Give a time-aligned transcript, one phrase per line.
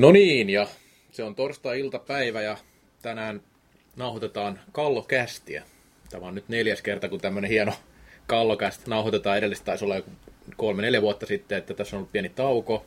[0.00, 0.66] No niin, ja
[1.12, 2.56] se on torstai-iltapäivä ja
[3.02, 3.42] tänään
[3.96, 5.62] nauhoitetaan kallokästiä.
[6.10, 7.72] Tämä on nyt neljäs kerta, kun tämmöinen hieno
[8.26, 9.38] kallokäst nauhoitetaan.
[9.38, 10.10] Edellistä taisi olla joku
[10.56, 12.86] kolme-neljä vuotta sitten, että tässä on ollut pieni tauko.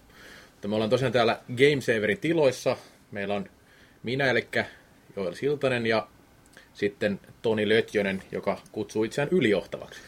[0.51, 2.77] Mutta me ollaan tosiaan täällä Gamesaverin tiloissa.
[3.11, 3.49] Meillä on
[4.03, 4.47] minä, eli
[5.15, 6.07] Joel Siltanen ja
[6.73, 10.01] sitten Toni Lötjönen, joka kutsuu itseään ylijohtavaksi.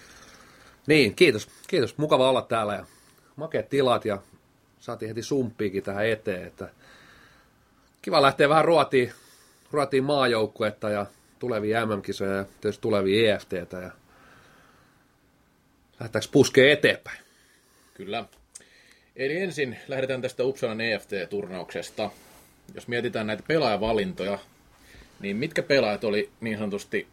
[0.87, 1.49] Niin, kiitos.
[1.67, 1.97] Kiitos.
[1.97, 2.85] Mukava olla täällä ja
[3.35, 4.22] makeat tilat ja
[4.80, 6.70] saatiin heti sumppiikin tähän eteen, että
[8.05, 9.12] kiva lähteä vähän ruotiin,
[9.72, 11.05] ruotiin maajoukkuetta ja
[11.40, 13.91] tulevia MM-kisoja ja tietysti tulevia EFTtä ja
[16.00, 17.18] lähdetäänkö puskee eteenpäin?
[17.94, 18.26] Kyllä.
[19.16, 22.09] Eli ensin lähdetään tästä Uppsalan EFT-turnauksesta.
[22.76, 24.40] Jos mietitään näitä pelaajavalintoja,
[25.20, 27.08] niin mitkä pelaajat oli niin sanotusti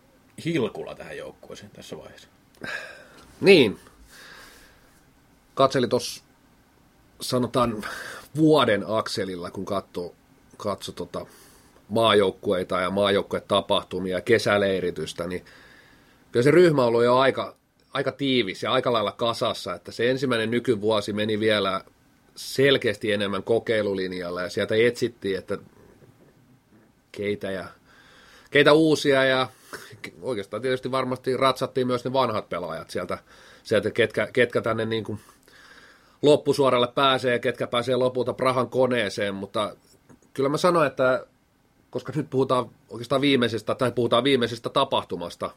[0.45, 2.29] hilkulla tähän joukkueeseen tässä vaiheessa?
[3.41, 3.81] Niin.
[5.55, 6.25] Katseli tuossa
[7.21, 7.85] sanotaan
[8.37, 10.15] vuoden akselilla, kun katsoo,
[10.63, 11.27] katso tota
[11.89, 15.45] maajoukkueita ja maajoukkuetapahtumia ja kesäleiritystä, niin
[16.33, 17.57] kyllä se ryhmä on ollut jo aika,
[17.93, 21.85] aika tiivis ja aika lailla kasassa, että se ensimmäinen nykyvuosi meni vielä
[22.35, 25.59] selkeästi enemmän kokeilulinjalla ja sieltä etsittiin, että
[27.13, 27.65] keitä ja
[28.51, 29.49] keitä uusia ja
[30.23, 33.19] oikeastaan tietysti varmasti ratsattiin myös ne vanhat pelaajat sieltä,
[33.63, 35.21] sieltä ketkä, ketkä tänne niin kuin
[36.23, 39.77] loppusuoralle pääsee ja ketkä pääsee lopulta Prahan koneeseen, mutta
[40.35, 41.27] kyllä mä sanoin, että
[41.91, 45.51] koska nyt puhutaan oikeastaan viimeisestä, tai puhutaan viimeisestä tapahtumasta,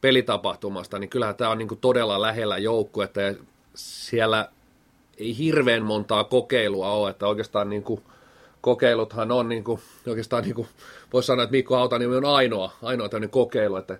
[0.00, 3.34] pelitapahtumasta, niin kyllähän tämä on niin todella lähellä joukkuetta ja
[3.74, 4.48] siellä
[5.18, 8.02] ei hirveän montaa kokeilua ole, että oikeastaan niin kuin
[8.60, 10.68] kokeiluthan on niin kuin, oikeastaan niin kuin,
[11.12, 13.98] voisi sanoa, että Mikko Hautaniemi on ainoa, ainoa tämmöinen kokeilu, että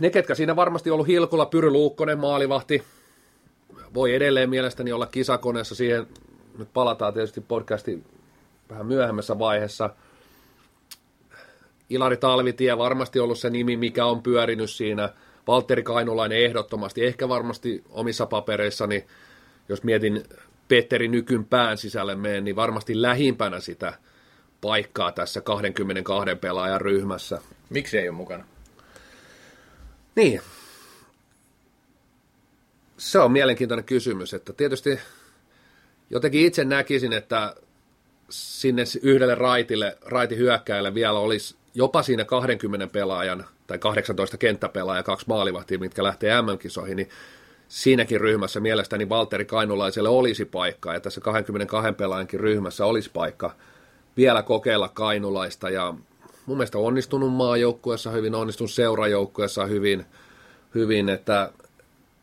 [0.00, 2.82] ne, ketkä siinä varmasti ollut Hilkulla, Pyry Luukkonen, maalivahti,
[3.94, 5.74] voi edelleen mielestäni olla kisakoneessa.
[5.74, 6.06] Siihen
[6.58, 8.04] nyt palataan tietysti podcasti
[8.70, 9.90] vähän myöhemmässä vaiheessa.
[11.90, 15.08] Ilari Talvitie varmasti ollut se nimi, mikä on pyörinyt siinä.
[15.46, 19.06] Valtteri Kainulainen ehdottomasti, ehkä varmasti omissa papereissani,
[19.68, 20.22] jos mietin
[20.68, 23.94] Petteri Nykyn pään sisälle meen, niin varmasti lähimpänä sitä
[24.60, 27.40] paikkaa tässä 22 pelaajan ryhmässä.
[27.70, 28.44] Miksi ei ole mukana?
[30.16, 30.40] Niin,
[32.98, 34.98] se on mielenkiintoinen kysymys, että tietysti
[36.10, 37.54] jotenkin itse näkisin, että
[38.30, 45.26] sinne yhdelle raitille, raitin hyökkäille vielä olisi jopa siinä 20 pelaajan tai 18 kenttäpelaajaa, kaksi
[45.28, 47.08] maalivahtia, mitkä lähtee MM-kisoihin, niin
[47.68, 53.50] siinäkin ryhmässä mielestäni Valtteri Kainulaiselle olisi paikka, ja tässä 22 pelaajankin ryhmässä olisi paikka
[54.16, 55.94] vielä kokeilla Kainulaista, ja
[56.46, 60.06] mun mielestä onnistunut maajoukkueessa hyvin, onnistunut seurajoukkueessa hyvin,
[60.74, 61.52] hyvin että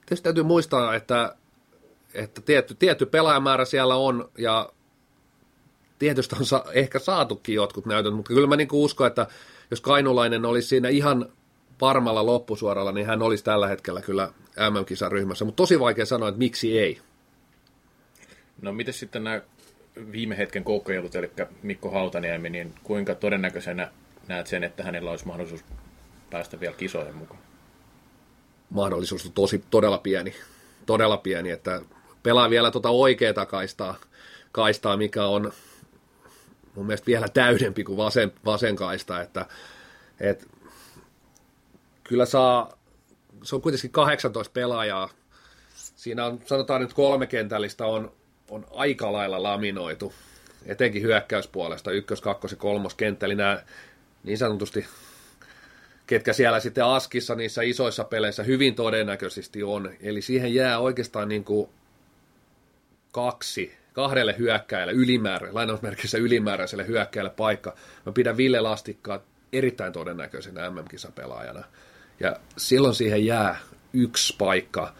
[0.07, 1.35] Tietysti täytyy muistaa, että,
[2.13, 4.69] että tietty, tietty pelaajamäärä siellä on ja
[6.00, 9.28] tietysti on sa- ehkä saatukin jotkut näytöt, mutta kyllä mä niin uskon, että
[9.72, 11.30] jos Kainulainen olisi siinä ihan
[11.81, 14.31] varmalla loppusuoralla, niin hän olisi tällä hetkellä kyllä
[14.69, 17.02] MM-kisan ryhmässä, mutta tosi vaikea sanoa, että miksi ei.
[18.62, 19.41] No miten sitten nämä
[20.12, 21.31] viime hetken kokeilut, eli
[21.63, 23.91] Mikko Hautaniemi, niin kuinka todennäköisenä
[24.28, 25.64] näet sen, että hänellä olisi mahdollisuus
[26.29, 27.47] päästä vielä kisoihin mukaan?
[28.69, 30.35] mahdollisuus on tosi, todella pieni,
[30.85, 31.81] todella pieni, että
[32.24, 33.96] pelaa vielä tuota oikeaa kaistaa,
[34.52, 35.52] kaistaa, mikä on
[36.77, 39.45] mun mielestä vielä täydempi kuin vasen, vasen kaista, että,
[40.19, 40.45] että
[42.03, 42.77] kyllä saa,
[43.43, 45.09] se on kuitenkin 18 pelaajaa,
[45.75, 48.11] siinä on, sanotaan nyt kolme kentällistä on,
[48.49, 50.13] on aika lailla laminoitu,
[50.66, 53.63] etenkin hyökkäyspuolesta, ykkös, kakkos ja kolmos kenttä, eli nämä
[54.23, 54.85] niin sanotusti
[56.07, 59.91] ketkä siellä sitten askissa niissä isoissa peleissä hyvin todennäköisesti on.
[60.01, 61.69] Eli siihen jää oikeastaan niin kuin
[63.11, 67.75] kaksi, kahdelle hyökkäjälle ylimäärä, lainausmerkissä ylimääräiselle hyökkäjälle paikka.
[68.06, 69.19] Mä pidän Ville Lastikkaa
[69.53, 71.63] erittäin todennäköisenä MM-kisapelaajana.
[72.19, 73.59] Ja silloin siihen jää
[73.94, 74.94] yksi paikka.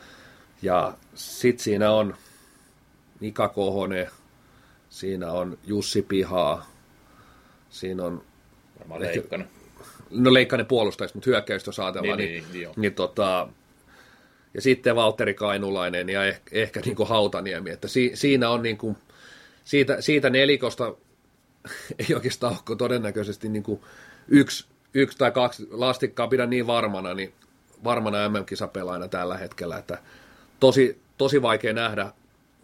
[0.62, 2.16] Ja sitten siinä on
[3.20, 4.10] Mika Kohone,
[4.90, 6.72] siinä on Jussi Pihaa,
[7.70, 8.24] siinä on...
[8.80, 9.48] Varmaan Leikkanen
[10.10, 13.50] no Leikkanen puolustajista, mutta hyökkäystä jos ajatellaan, niin, niin, niin, niin tota,
[14.58, 18.78] ja sitten Valtteri Kainulainen ja ehkä, ehkä niin kuin Hautaniemi, että si, siinä on niin
[18.78, 18.98] kuin,
[19.64, 20.94] siitä, siitä nelikosta
[22.10, 23.82] ei oikeastaan ole todennäköisesti niin kuin
[24.28, 27.34] yksi, yksi tai kaksi lastikkaa pidä niin varmana, niin
[27.84, 29.98] varmana MM-kisapelaajana tällä hetkellä, että
[30.60, 32.12] tosi, tosi vaikea nähdä.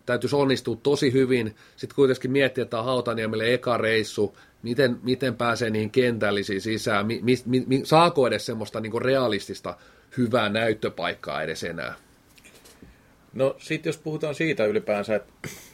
[0.05, 1.55] Täytyisi onnistua tosi hyvin.
[1.75, 7.21] Sitten kuitenkin miettiä, että on Hautaniemelle eka reissu, miten, miten pääsee niihin kentällisiin sisään, mi,
[7.45, 9.77] mi, mi, saako edes semmoista niin realistista
[10.17, 11.93] hyvää näyttöpaikkaa edes enää?
[13.33, 15.33] No sitten jos puhutaan siitä ylipäänsä, että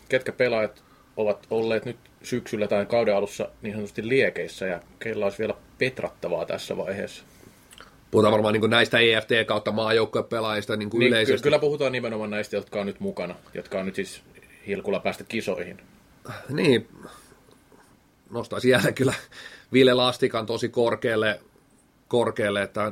[0.10, 0.84] ketkä pelaajat
[1.18, 6.46] ovat olleet nyt syksyllä tai kauden alussa niin sanotusti liekeissä ja keillä olisi vielä petrattavaa
[6.46, 7.24] tässä vaiheessa.
[8.12, 11.44] Puhutaan varmaan niin näistä EFT kautta maajoukkuepelaajista niin kuin niin, yleisesti.
[11.44, 14.22] Kyllä puhutaan nimenomaan näistä, jotka on nyt mukana, jotka on nyt siis
[14.68, 15.82] hilkulla päästä kisoihin.
[16.50, 16.88] Niin,
[18.30, 19.14] nostaisin jälleen kyllä
[19.74, 21.40] Ville Lastikan tosi korkealle,
[22.08, 22.92] korkealle että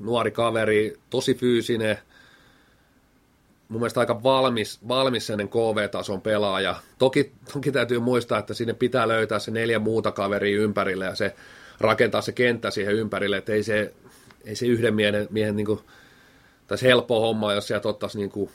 [0.00, 1.98] nuori kaveri, tosi fyysinen,
[3.68, 6.76] mun mielestä aika valmis, valmis sellainen KV-tason pelaaja.
[6.98, 11.34] Toki, toki täytyy muistaa, että sinne pitää löytää se neljä muuta kaveria ympärille ja se
[11.80, 13.94] rakentaa se kenttä siihen ympärille, että ei se,
[14.44, 15.80] ei se yhden miehen, miehen niin kuin,
[16.66, 18.50] tai helppo homma, jos sieltä ottaisi niin kuin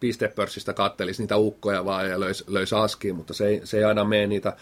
[0.00, 4.04] pistepörssistä kattelisi niitä ukkoja vaan ja löisi, löisi askiin, mutta se ei, se ei aina
[4.04, 4.56] mene niitä.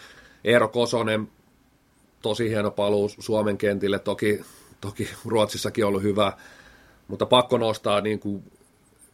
[0.44, 1.28] Eero Kosonen,
[2.22, 4.40] tosi hieno paluu Suomen kentille, toki,
[4.80, 6.32] toki Ruotsissakin ollut hyvä,
[7.08, 8.42] mutta pakko nostaa, niin kuin,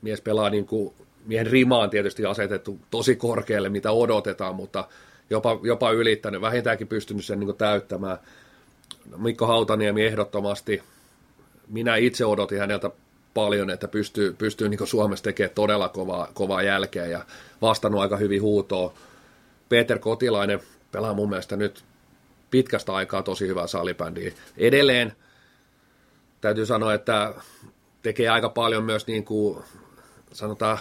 [0.03, 0.95] mies pelaa niin kuin,
[1.27, 4.89] miehen rimaan tietysti asetettu tosi korkealle, mitä odotetaan, mutta
[5.31, 8.19] jopa, jopa ylittänyt, vähintäänkin pystynyt sen niin kuin, täyttämään.
[9.17, 10.83] Mikko Hautaniemi ehdottomasti,
[11.69, 12.91] minä itse odotin häneltä
[13.35, 17.25] paljon, että pystyy, pystyy niin Suomessa tekemään todella kovaa, kovaa jälkeä ja
[17.63, 18.95] vastannut aika hyvin huutoa.
[19.69, 20.61] Peter Kotilainen
[20.93, 21.85] pelaa mun mielestä nyt
[22.51, 24.33] pitkästä aikaa tosi hyvää salibändiä.
[24.57, 25.13] Edelleen
[26.43, 27.35] täytyy sanoa, että
[28.03, 29.59] tekee aika paljon myös niin kuin,
[30.33, 30.79] sanotaan,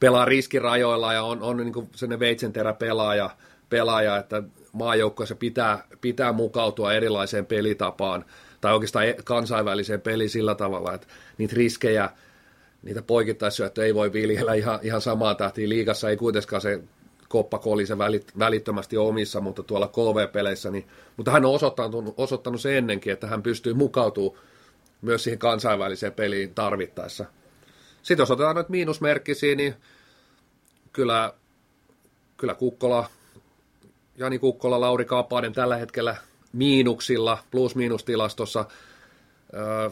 [0.00, 3.30] pelaa riskirajoilla ja on, on niin sellainen veitsenterä pelaaja,
[3.68, 4.42] pelaaja että
[4.72, 8.24] maajoukkoissa pitää, pitää mukautua erilaiseen pelitapaan
[8.60, 11.06] tai oikeastaan e- kansainväliseen peliin sillä tavalla, että
[11.38, 12.10] niitä riskejä,
[12.82, 15.68] niitä poikittaissyöttöjä ei voi viljellä ihan, ihan samaa tahtia.
[15.68, 16.82] Liigassa ei kuitenkaan se
[17.28, 22.78] koppa kolise välit, välittömästi omissa, mutta tuolla KV-peleissä, niin, mutta hän on osoittanut, osoittanut se
[22.78, 24.49] ennenkin, että hän pystyy mukautumaan
[25.02, 27.24] myös siihen kansainväliseen peliin tarvittaessa.
[28.02, 29.74] Sitten jos otetaan nyt miinusmerkkisiä, niin
[30.92, 31.34] kyllä,
[32.36, 33.10] kyllä Kukkola,
[34.16, 36.16] Jani Kukkola, Lauri Kaapainen tällä hetkellä
[36.52, 38.64] miinuksilla, plus-miinustilastossa.
[39.54, 39.90] Öö,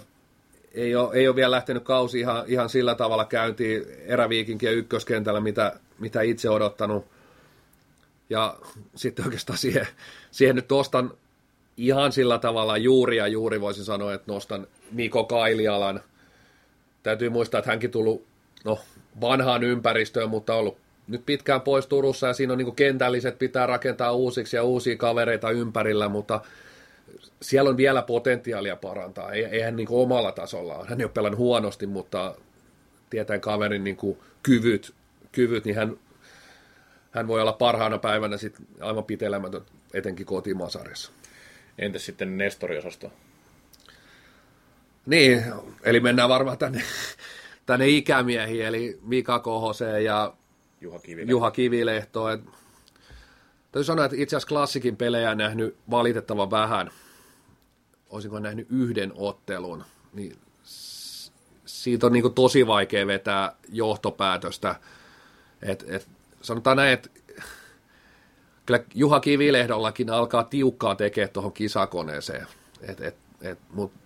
[0.74, 5.40] ei, ole, ei ole vielä lähtenyt kausi ihan, ihan sillä tavalla käyntiin eräviikinkin ja ykköskentällä,
[5.40, 7.06] mitä, mitä itse odottanut.
[8.30, 8.58] Ja
[8.94, 9.86] sitten oikeastaan siihen,
[10.30, 11.10] siihen nyt nostan
[11.78, 16.00] ihan sillä tavalla juuri ja juuri voisin sanoa, että nostan Miko Kailialan.
[17.02, 18.26] Täytyy muistaa, että hänkin tullut
[18.64, 18.78] no,
[19.20, 20.78] vanhaan ympäristöön, mutta ollut
[21.08, 25.50] nyt pitkään pois Turussa ja siinä on niin kentälliset pitää rakentaa uusiksi ja uusia kavereita
[25.50, 26.40] ympärillä, mutta
[27.42, 29.32] siellä on vielä potentiaalia parantaa.
[29.32, 32.34] Eihän niin omalla tasolla, hän ei ole pelannut huonosti, mutta
[33.10, 33.98] tietäen kaverin niin
[34.42, 34.94] kyvyt,
[35.32, 35.96] kyvyt, niin hän,
[37.10, 39.62] hän voi olla parhaana päivänä sit aivan pitelemätön,
[39.94, 41.12] etenkin kotimaasarjassa.
[41.78, 43.12] Entäs sitten Nestori-osasto?
[45.06, 45.44] Niin,
[45.82, 46.82] eli mennään varmaan tänne,
[47.66, 50.34] tänne ikämiehiin, eli Mika Kohoseen ja
[50.80, 51.30] Juha Kivilehto.
[51.30, 52.28] Juha Kivilehto.
[52.28, 52.40] Et,
[53.72, 56.90] täytyy sanoa, että itse asiassa klassikin pelejä nähnyt valitettavan vähän.
[58.10, 60.36] Olisinko nähnyt yhden ottelun, niin
[61.66, 64.74] siitä on niin tosi vaikea vetää johtopäätöstä.
[65.62, 66.08] Et, et,
[66.42, 67.10] sanotaan näin, että
[68.68, 72.46] kyllä Juha Kivilehdollakin alkaa tiukkaa tekemään tuohon kisakoneeseen.
[72.80, 73.98] Et, et, et, Mutta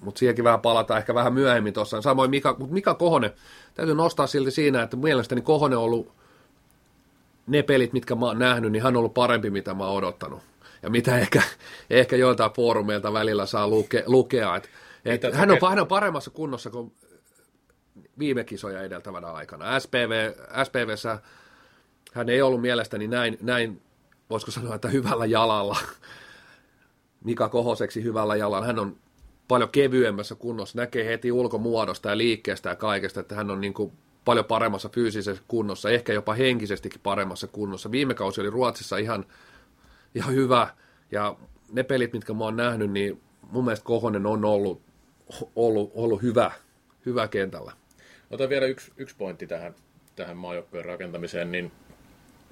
[0.00, 2.02] mut siihenkin vähän palataan ehkä vähän myöhemmin tuossa.
[2.02, 3.30] Samoin Mika, mutta Mika Kohonen,
[3.74, 6.12] täytyy nostaa silti siinä, että mielestäni Kohonen on ollut
[7.46, 10.40] ne pelit, mitkä mä oon nähnyt, niin hän on ollut parempi, mitä mä oon odottanut.
[10.82, 11.42] Ja mitä ehkä,
[11.90, 14.56] ehkä joiltain foorumeilta välillä saa luke, lukea.
[14.56, 14.70] Et,
[15.04, 16.92] et hän, on, hän on paremmassa kunnossa kuin
[18.18, 19.80] viime kisoja edeltävänä aikana.
[19.80, 20.32] SPV,
[20.64, 21.18] SPVssä
[22.12, 23.82] hän ei ollut mielestäni näin, näin,
[24.30, 25.78] voisiko sanoa, että hyvällä jalalla.
[27.24, 28.66] Mika Kohoseksi hyvällä jalalla.
[28.66, 28.96] Hän on
[29.48, 33.92] paljon kevyemmässä kunnossa, näkee heti ulkomuodosta ja liikkeestä ja kaikesta, että hän on niin kuin
[34.24, 37.90] paljon paremmassa fyysisessä kunnossa, ehkä jopa henkisestikin paremmassa kunnossa.
[37.90, 39.26] Viime kausi oli Ruotsissa ihan,
[40.14, 40.68] ihan hyvä,
[41.10, 41.36] ja
[41.72, 43.20] ne pelit, mitkä mä oon nähnyt, niin
[43.50, 44.82] mun mielestä Kohonen on ollut,
[45.56, 46.50] ollut, ollut hyvä,
[47.06, 47.72] hyvä kentällä.
[48.30, 49.74] Otan vielä yksi, yksi pointti tähän,
[50.16, 51.72] tähän maajoukkojen rakentamiseen, niin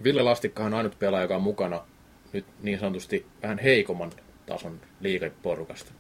[0.05, 1.85] Ville Lastikka on ainut pelaaja, joka on mukana
[2.33, 4.13] nyt niin sanotusti vähän heikomman
[4.47, 5.93] tason liikeporukasta.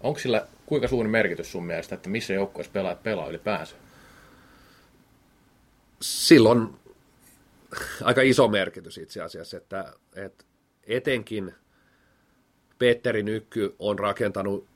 [0.00, 3.76] Onko sillä kuinka suuri merkitys sun mielestä, että missä joukkueessa pelaajat pelaa ylipäänsä?
[6.02, 6.68] silloin
[8.02, 10.44] aika iso merkitys itse asiassa, että, että
[10.86, 11.54] etenkin
[12.78, 14.66] Petteri Nykky on rakentanut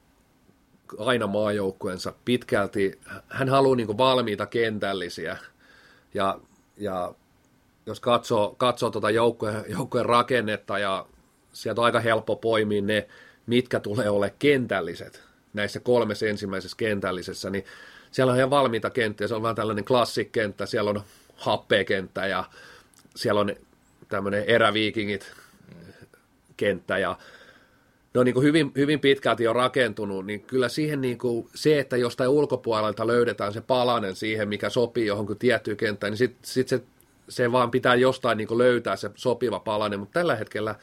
[0.99, 3.01] aina maajoukkueensa pitkälti.
[3.29, 5.37] Hän haluaa niin valmiita kentällisiä
[6.15, 6.41] ja,
[6.77, 7.15] ja
[7.87, 11.07] jos katsoo, katsoo tuota joukkueen, joukkueen rakennetta ja
[11.53, 13.09] sieltä on aika helppo poimia ne,
[13.47, 15.23] mitkä tulee ole kentälliset.
[15.53, 17.65] Näissä kolmessa ensimmäisessä kentällisessä, niin
[18.11, 21.03] siellä on ihan valmiita kenttiä, se on vähän tällainen klassikkenttä, siellä on
[21.37, 22.45] happea kenttä ja
[23.17, 23.57] siellä on
[24.09, 25.33] tämmöinen eräviikingit
[26.57, 27.19] kenttä ja
[28.15, 31.79] ne on niin kuin hyvin, hyvin pitkälti jo rakentunut, niin kyllä siihen niin kuin se,
[31.79, 36.69] että jostain ulkopuolelta löydetään se palanen siihen, mikä sopii johonkin tiettyyn kenttään, niin sitten sit
[36.69, 36.83] se,
[37.29, 40.75] se vaan pitää jostain niin löytää se sopiva palanen, mutta tällä hetkellä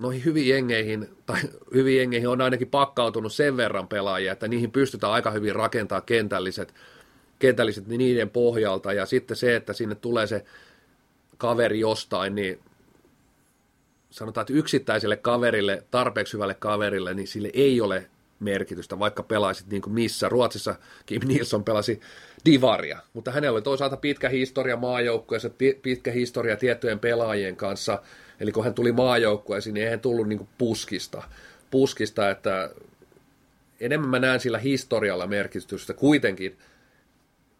[0.00, 1.40] noihin hyviin jengeihin, tai
[1.74, 6.74] hyviin jengeihin on ainakin pakkautunut sen verran pelaajia, että niihin pystytään aika hyvin rakentamaan kentälliset,
[7.38, 10.44] kentälliset niiden pohjalta, ja sitten se, että sinne tulee se
[11.38, 12.60] kaveri jostain, niin
[14.10, 19.82] sanotaan, että yksittäiselle kaverille, tarpeeksi hyvälle kaverille, niin sille ei ole merkitystä, vaikka pelaisit niin
[19.82, 20.28] kuin missä.
[20.28, 20.74] Ruotsissa
[21.06, 22.00] Kim Nilsson pelasi
[22.44, 25.50] divaria, mutta hänellä oli toisaalta pitkä historia maajoukkueessa,
[25.82, 28.02] pitkä historia tiettyjen pelaajien kanssa,
[28.40, 31.22] eli kun hän tuli maajoukkueeseen, niin ei hän tullut niin kuin puskista,
[31.70, 32.70] puskista, että
[33.80, 36.58] enemmän mä näen sillä historialla merkitystä kuitenkin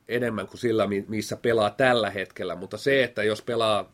[0.09, 3.93] enemmän kuin sillä, missä pelaa tällä hetkellä, mutta se, että jos pelaa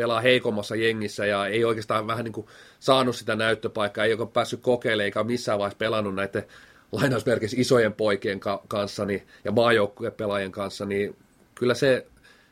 [0.00, 2.46] pelaa heikommassa jengissä ja ei oikeastaan vähän niin kuin
[2.78, 6.44] saanut sitä näyttöpaikkaa, ei ole päässyt kokeilemaan eikä missään vaiheessa pelannut näiden
[6.92, 11.16] lainausmerkeissä isojen poikien ka- kanssa niin, ja maajoukkueen pelaajien kanssa, niin
[11.54, 12.06] kyllä se,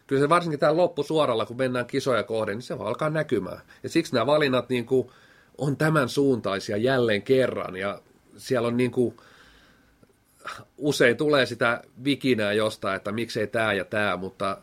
[0.06, 3.60] kyllä se varsinkin tämä loppusuoralla, kun mennään kisoja kohden, niin se alkaa näkymään.
[3.82, 5.10] Ja siksi nämä valinnat niin kuin,
[5.58, 8.00] on tämän suuntaisia jälleen kerran ja
[8.36, 9.16] siellä on niin kuin,
[10.78, 14.58] usein tulee sitä vikinää jostain, että miksei tämä ja tämä, mutta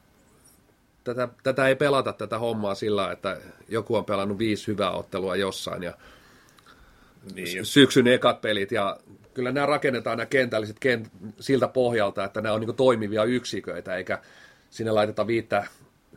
[1.06, 3.38] tätä, tätä ei pelata tätä hommaa sillä, että
[3.70, 5.94] joku on pelannut viisi hyvää ottelua jossain ja
[7.36, 7.66] niin.
[7.66, 8.98] syksyn ekat pelit ja
[9.34, 14.20] kyllä nämä rakennetaan nämä kentälliset kent, siltä pohjalta, että nämä on niin toimivia yksiköitä eikä
[14.70, 15.68] sinne laiteta viittä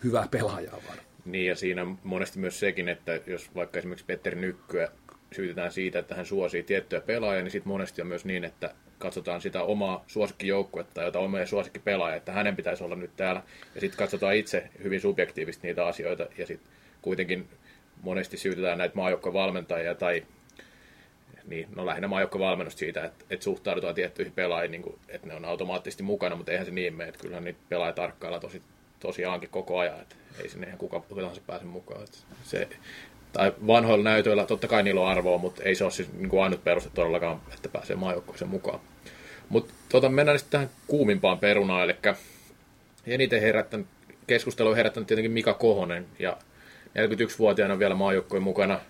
[0.04, 0.98] hyvää pelaajaa vaan.
[1.24, 4.88] Niin ja siinä monesti myös sekin, että jos vaikka esimerkiksi Petteri Nykkyä
[5.32, 9.40] syytetään siitä, että hän suosii tiettyjä pelaajia, niin sitten monesti on myös niin, että katsotaan
[9.40, 13.42] sitä omaa suosikkijoukkuetta, jota omia suosikkipelaaja, että hänen pitäisi olla nyt täällä.
[13.74, 16.70] Ja sitten katsotaan itse hyvin subjektiivisesti niitä asioita, ja sitten
[17.02, 17.48] kuitenkin
[18.02, 20.22] monesti syytetään näitä maajoukkovalmentajia tai
[21.48, 25.44] niin, no lähinnä maajoukkovalmennusta siitä, että, että suhtaudutaan tiettyihin pelaajiin, niin kuin, että ne on
[25.44, 28.62] automaattisesti mukana, mutta eihän se niin mene, että kyllähän niitä pelaajia tarkkailla tosi,
[29.00, 32.04] tosiaankin koko ajan, että ei sinne ihan kuka tahansa pääse mukaan.
[32.04, 32.68] Että se,
[33.32, 36.42] tai vanhoilla näytöillä totta kai niillä on arvoa, mutta ei se ole siis niin kuin
[36.42, 38.80] ainut peruste todellakaan, että pääsee maajoukkueeseen mukaan.
[39.48, 41.96] Mutta tota, mennään sitten tähän kuumimpaan perunaan, eli
[43.06, 43.86] eniten herättänyt,
[44.26, 46.36] keskustelu on herättänyt tietenkin Mika Kohonen, ja
[46.88, 48.80] 41-vuotiaana vielä maajoukkojen mukana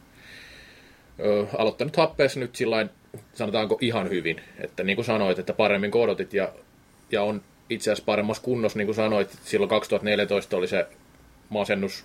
[1.20, 2.90] ö, aloittanut happeessa nyt sillain,
[3.34, 6.52] sanotaanko ihan hyvin, että niin kuin sanoit, että paremmin kodotit ja,
[7.12, 10.86] ja on itse asiassa paremmassa kunnossa, niin kuin sanoit, silloin 2014 oli se
[11.48, 12.04] masennus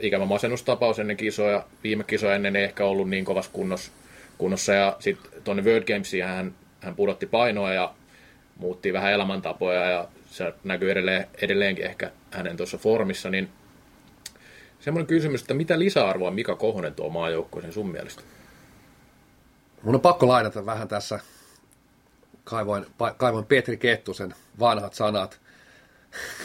[0.00, 1.66] ikävä masennustapaus ennen kisoja.
[1.84, 3.92] Viime kisoja ennen ei ehkä ollut niin kovassa kunnossa.
[4.38, 7.94] kunnossa ja sitten tuonne World Gamesiin hän, hän pudotti painoa ja
[8.56, 13.48] muutti vähän elämäntapoja ja se näkyy edelleen, edelleenkin ehkä hänen tuossa formissa, niin
[14.80, 18.22] semmoinen kysymys, että mitä lisäarvoa Mika Kohonen tuo maajoukkueeseen sun mielestä?
[19.82, 21.20] Mun on pakko lainata vähän tässä,
[22.44, 25.40] kaivoin, kaivoin Petri Kettusen vanhat sanat–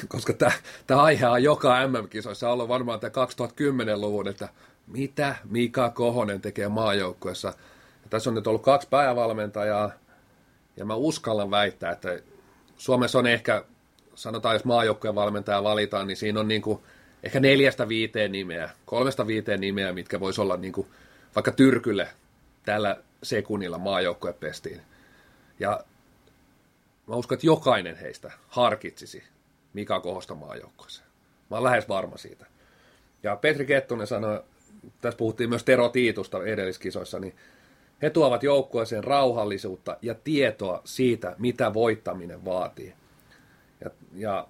[0.07, 0.33] koska
[0.87, 4.49] tämä aihe on joka MM-kisoissa ollut varmaan tämä 2010-luvun, että
[4.87, 7.53] mitä Mika Kohonen tekee maajoukkuessa.
[8.09, 9.91] Tässä on nyt ollut kaksi päävalmentajaa,
[10.77, 12.19] ja mä uskallan väittää, että
[12.77, 13.63] Suomessa on ehkä,
[14.15, 16.79] sanotaan jos maajoukkueen valmentaja valitaan, niin siinä on niin kuin
[17.23, 20.87] ehkä neljästä viiteen nimeä, kolmesta viiteen nimeä, mitkä voisi olla niin kuin
[21.35, 22.07] vaikka Tyrkylle
[22.65, 24.81] tällä sekunnilla maajoukkuepestiin.
[25.59, 25.79] Ja
[27.07, 29.23] mä uskon, että jokainen heistä harkitsisi
[29.75, 31.07] Mika Kohosta maajoukkoeseen.
[31.51, 32.45] Mä oon lähes varma siitä.
[33.23, 34.43] Ja Petri Kettunen sanoi,
[35.01, 37.35] tässä puhuttiin myös Tero Tiitusta edelliskisoissa, niin
[38.01, 42.93] he tuovat joukkueeseen rauhallisuutta ja tietoa siitä, mitä voittaminen vaatii.
[43.83, 44.47] Ja, ja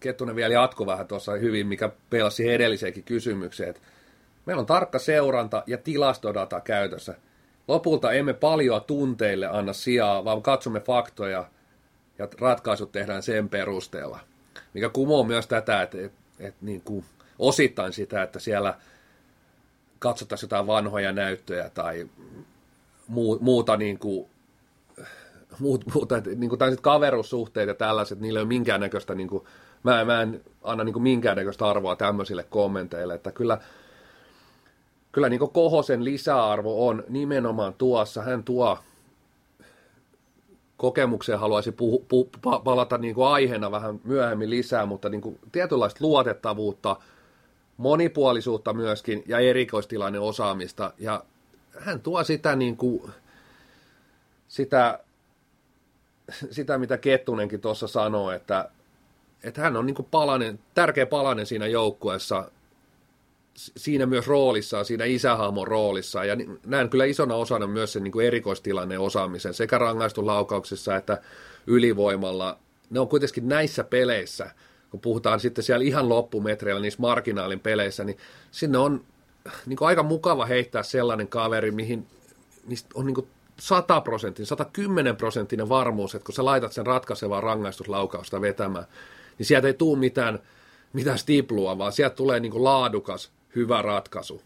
[0.00, 3.82] Kettunen vielä jatkoi vähän tuossa hyvin, mikä pelasi edelliseenkin kysymykseen, että
[4.46, 7.14] meillä on tarkka seuranta ja tilastodata käytössä.
[7.68, 11.44] Lopulta emme paljon tunteille anna sijaa, vaan katsomme faktoja
[12.18, 14.20] ja ratkaisut tehdään sen perusteella.
[14.74, 17.04] Mikä kumoo myös tätä, että, että, että niin kuin
[17.38, 18.74] osittain sitä, että siellä
[19.98, 22.08] katsottaisiin jotain vanhoja näyttöjä tai
[23.40, 24.26] muuta niin kuin,
[25.58, 29.44] muut, muuta, niin kuin tällaiset kaverussuhteet ja tällaiset, niillä ei ole minkäännäköistä, niin kuin,
[29.82, 33.58] mä, mä en anna niin kuin minkäännäköistä arvoa tämmöisille kommenteille, että kyllä,
[35.12, 38.78] kyllä niin kuin Kohosen lisäarvo on nimenomaan tuossa, hän tuo
[40.84, 42.30] kokemukseen haluaisin puhu, pu,
[42.64, 46.96] palata niin kuin aiheena vähän myöhemmin lisää, mutta niin kuin tietynlaista luotettavuutta,
[47.76, 50.92] monipuolisuutta myöskin ja erikoistilainen osaamista.
[50.98, 51.24] Ja
[51.78, 53.10] hän tuo sitä, niin kuin,
[54.48, 54.98] sitä,
[56.50, 58.70] sitä mitä Kettunenkin tuossa sanoi, että,
[59.42, 62.50] että hän on niin kuin palanen, tärkeä palanen siinä joukkueessa,
[63.56, 68.26] siinä myös roolissa, siinä isähahmon roolissa, ja näen kyllä isona osana myös sen niin kuin
[68.26, 71.20] erikoistilanne osaamisen sekä rangaistuslaukauksissa että
[71.66, 72.58] ylivoimalla.
[72.90, 74.50] Ne on kuitenkin näissä peleissä,
[74.90, 78.18] kun puhutaan sitten siellä ihan loppumetreillä niissä marginaalin peleissä, niin
[78.50, 79.04] sinne on
[79.66, 82.06] niin kuin aika mukava heittää sellainen kaveri, mihin
[82.66, 83.28] mistä on niin kuin
[83.60, 88.86] 100 prosentin, 110 prosenttinen varmuus, että kun sä laitat sen ratkaisevaa rangaistuslaukausta vetämään,
[89.38, 90.38] niin sieltä ei tule mitään,
[90.92, 94.42] mitään stiplua, vaan sieltä tulee niin kuin laadukas, hyvä ratkaisu.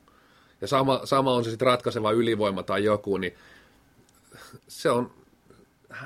[0.61, 3.35] Ja sama, sama on se sitten ratkaiseva ylivoima tai joku, niin
[4.69, 5.11] se on,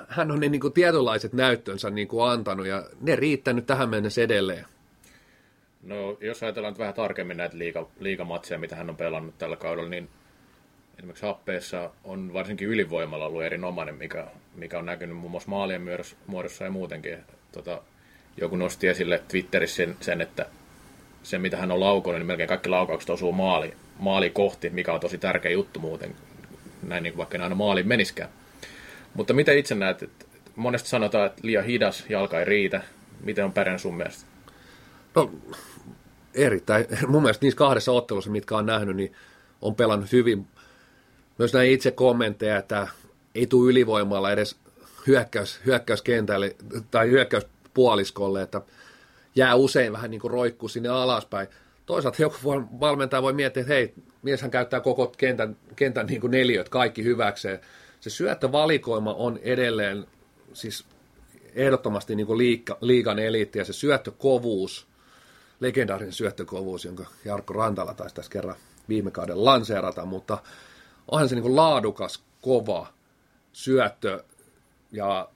[0.09, 4.23] hän on ne niin kuin tietynlaiset näyttönsä niin kuin antanut ja ne riittänyt tähän mennessä
[4.23, 4.67] edelleen.
[5.83, 10.09] No, jos ajatellaan vähän tarkemmin näitä liiga, liigamatseja, mitä hän on pelannut tällä kaudella, niin
[10.99, 15.83] esimerkiksi happeessa on varsinkin ylivoimalla ollut erinomainen, mikä, mikä on näkynyt muun muassa maalien
[16.27, 17.19] muodossa ja muutenkin.
[17.53, 17.83] Tota,
[18.37, 20.47] joku nosti esille Twitterissä sen, sen, että
[21.23, 25.01] se mitä hän on laukonut, niin melkein kaikki laukaukset osuu maali, maali kohti, mikä on
[25.01, 26.15] tosi tärkeä juttu muuten,
[26.83, 28.31] näin niin vaikka aina maaliin meniskään.
[29.15, 30.25] Mutta miten itse näet, että
[30.57, 32.83] monesti sanotaan, että liian hidas jalka ei riitä.
[33.25, 34.27] Miten on pärjännyt sun mielestä?
[35.15, 35.31] No,
[36.35, 36.87] erittäin.
[37.09, 39.13] Mun mielestä niissä kahdessa ottelussa, mitkä on nähnyt, niin
[39.63, 40.47] on pelannut hyvin.
[41.39, 42.89] Myös näin itse kommentteja, että
[43.35, 44.57] ei tule ylivoimalla edes
[45.07, 46.57] hyökkäys, hyökkäyskentälle
[46.91, 48.61] tai hyökkäyspuoliskolle, että
[49.35, 51.49] jää usein vähän niin kuin roikkuu sinne alaspäin.
[51.87, 52.37] Toisaalta joku
[52.81, 57.61] valmentaja voi miettiä, että hei, mieshän käyttää koko kentän, kentän niin kuin neliöt kaikki hyväkseen.
[58.01, 60.07] Se syöttövalikoima on edelleen
[60.53, 60.85] siis
[61.55, 64.87] ehdottomasti niin kuin liiga, liigan eliitti ja se syöttökovuus,
[65.61, 68.57] legendaarinen syöttökovuus, jonka Jarkko Rantala taisi tässä kerran
[68.89, 70.39] viime kauden lanseerata, mutta
[71.09, 72.87] onhan se niin kuin laadukas, kova
[73.53, 74.25] syöttö
[74.93, 75.29] ja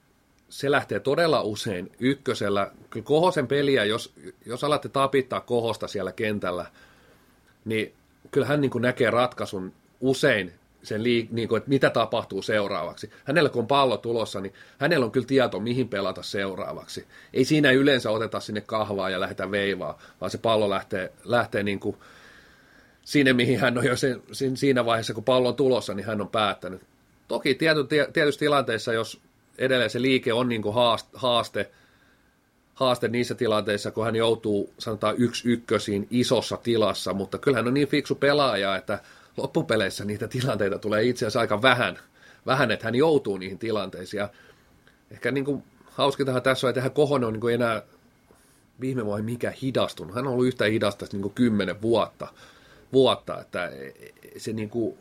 [0.57, 2.71] se lähtee todella usein ykkösellä.
[2.91, 4.13] Kyllä Kohosen peliä, jos,
[4.47, 6.67] jos alatte tapittaa Kohosta siellä kentällä,
[7.65, 7.93] niin
[8.31, 13.11] kyllä hän niin kuin näkee ratkaisun usein sen liik- niin kuin, että mitä tapahtuu seuraavaksi.
[13.25, 17.07] Hänellä kun on pallo tulossa, niin hänellä on kyllä tieto, mihin pelata seuraavaksi.
[17.33, 21.81] Ei siinä yleensä oteta sinne kahvaa ja lähdetä veivaa, vaan se pallo lähtee, lähtee niin
[21.81, 21.97] kuin
[23.05, 24.23] sinne, mihin hän on jo sen,
[24.55, 26.83] siinä vaiheessa, kun pallo on tulossa, niin hän on päättänyt.
[27.29, 29.26] Toki tiety, tietyissä tilanteissa, jos
[29.59, 30.75] edelleen se liike on niin kuin
[31.15, 31.71] haaste,
[32.75, 37.75] haaste niissä tilanteissa, kun hän joutuu, sanotaan, yksi ykkösiin isossa tilassa, mutta kyllähän hän on
[37.75, 38.99] niin fiksu pelaaja, että
[39.37, 41.99] loppupeleissä niitä tilanteita tulee itse asiassa aika vähän,
[42.47, 44.19] vähän että hän joutuu niihin tilanteisiin.
[44.19, 44.29] Ja
[45.11, 47.83] ehkä niin kuin hauskintahan tässä on, että hän Kohonen on niin kuin enää
[48.81, 50.15] viime vuonna mikä hidastunut.
[50.15, 52.29] Hän on ollut yhtä hidasta niin kuin kymmenen vuotta,
[52.93, 53.73] vuotta että
[54.37, 54.99] se niin kuin,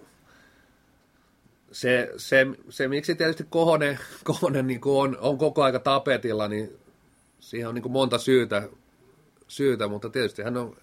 [1.76, 6.78] se, se, se, miksi tietysti Kohonen, Kohonen niin on, on koko aika tapetilla, niin
[7.40, 8.70] siihen on niin monta syytä,
[9.48, 10.78] syytä, mutta tietysti hän on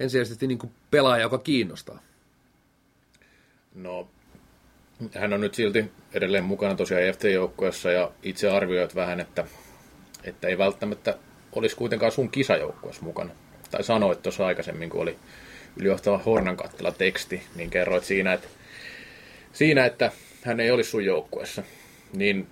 [0.00, 0.58] ensisijaisesti niin
[0.90, 1.98] pelaaja, joka kiinnostaa.
[3.74, 4.08] No,
[5.14, 9.46] hän on nyt silti edelleen mukana tosiaan EFT-joukkueessa ja itse arvioit vähän, että,
[10.22, 11.18] että ei välttämättä
[11.52, 13.30] olisi kuitenkaan sun kisajoukkueessa mukana.
[13.70, 15.18] Tai sanoit tuossa aikaisemmin, kun oli
[15.76, 18.48] ylijohtava Hornan kattela teksti, niin kerroit siinä, että,
[19.54, 20.12] siinä, että
[20.42, 21.62] hän ei olisi sun joukkueessa.
[22.12, 22.46] Niin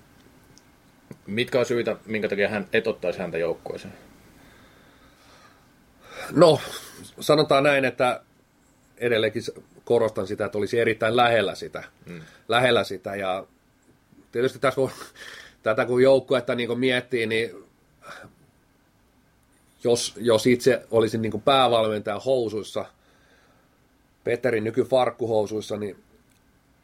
[1.27, 3.95] mitkä on syitä, minkä takia hän et ottaisi häntä joukkueeseen?
[6.31, 6.61] No,
[7.21, 8.23] sanotaan näin, että
[8.99, 9.43] edelleenkin
[9.85, 11.85] korostan sitä, että olisi erittäin lähellä sitä.
[12.07, 12.21] Mm.
[12.49, 13.47] Lähellä sitä ja
[14.33, 14.91] tietysti tässä kun,
[15.63, 17.65] tätä kun joukkuetta niin miettii, niin
[19.85, 22.85] jos, jos itse olisin niin päävalmentajan housuissa,
[24.25, 25.97] Petterin nykyfarkkuhousuissa, niin,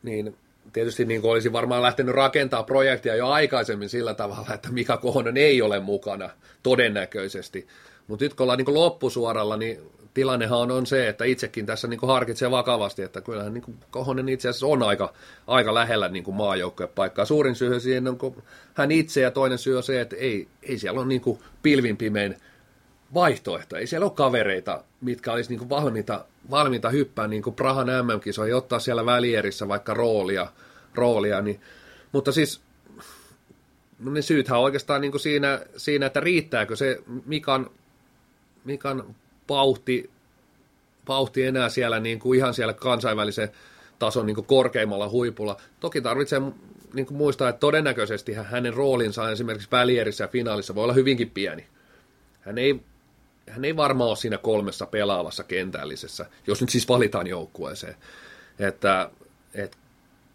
[0.02, 0.37] niin
[0.72, 5.62] tietysti niin olisin varmaan lähtenyt rakentaa projektia jo aikaisemmin sillä tavalla, että Mika Kohonen ei
[5.62, 6.30] ole mukana
[6.62, 7.66] todennäköisesti.
[8.06, 9.80] Mutta nyt kun ollaan niin loppusuoralla, niin
[10.14, 14.28] tilannehan on, se, että itsekin tässä niin kuin harkitsee vakavasti, että kyllähän niin kuin Kohonen
[14.28, 15.12] itse asiassa on aika,
[15.46, 17.24] aika lähellä niin kuin maajoukkojen paikkaa.
[17.24, 18.42] Suurin syy siihen on kun
[18.74, 21.96] hän itse ja toinen syy on se, että ei, ei siellä ole niin kuin pilvin
[21.96, 22.37] pimein
[23.14, 23.77] vaihtoehto.
[23.77, 28.57] Ei siellä ole kavereita, mitkä olisi niin kuin valmiita, valmiita hyppää niin kuin Prahan MM-kisoihin,
[28.57, 30.47] ottaa siellä välierissä vaikka roolia,
[30.94, 31.61] roolia niin,
[32.12, 32.61] mutta siis
[33.99, 37.71] no ne syythän on oikeastaan niin kuin siinä, siinä, että riittääkö se Mikan,
[38.64, 39.14] Mikan
[39.49, 40.11] vauhti,
[41.09, 43.49] vauhti enää siellä niin kuin ihan siellä kansainvälisen
[43.99, 45.57] tason niin kuin korkeimmalla huipulla.
[45.81, 46.40] Toki tarvitsee
[46.94, 51.66] niin kuin muistaa, että todennäköisesti hänen roolinsa esimerkiksi välierissä ja finaalissa voi olla hyvinkin pieni.
[52.40, 52.81] Hän ei,
[53.50, 57.94] hän ei varmaan ole siinä kolmessa pelaavassa kentällisessä, jos nyt siis valitaan joukkueeseen.
[58.58, 59.11] Että,
[59.54, 59.76] että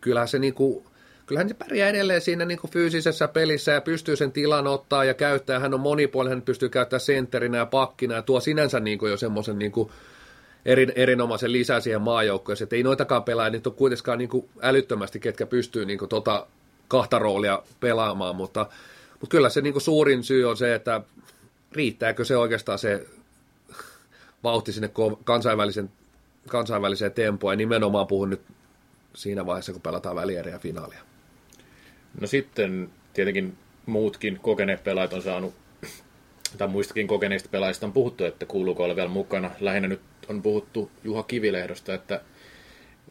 [0.01, 0.85] kyllähän se niin kuin,
[1.25, 5.13] kyllähän se pärjää edelleen siinä niin kuin fyysisessä pelissä ja pystyy sen tilan ottaa ja
[5.13, 5.59] käyttää.
[5.59, 9.17] Hän on monipuolinen, hän pystyy käyttämään sentterinä ja pakkina ja tuo sinänsä niin kuin jo
[9.17, 9.91] semmoisen niin kuin
[10.65, 12.57] erin, erinomaisen lisää siihen maajoukkoon.
[12.61, 16.47] Että ei noitakaan pelaa, niitä on kuitenkaan niin älyttömästi, ketkä pystyy niin tota
[16.87, 18.65] kahta roolia pelaamaan, mutta,
[19.11, 21.01] mutta kyllä se niin suurin syy on se, että
[21.75, 23.05] riittääkö se oikeastaan se
[24.43, 24.91] vauhti sinne
[25.23, 25.89] kansainvälisen,
[26.47, 28.41] kansainväliseen tempoon, ja nimenomaan puhun nyt
[29.15, 31.01] siinä vaiheessa, kun pelataan välieriä finaalia.
[32.21, 35.53] No sitten tietenkin muutkin kokeneet pelaajat on saanut,
[36.57, 39.51] tai muistakin kokeneista pelaajista on puhuttu, että kuuluuko olla vielä mukana.
[39.59, 42.21] Lähinnä nyt on puhuttu Juha Kivilehdosta, että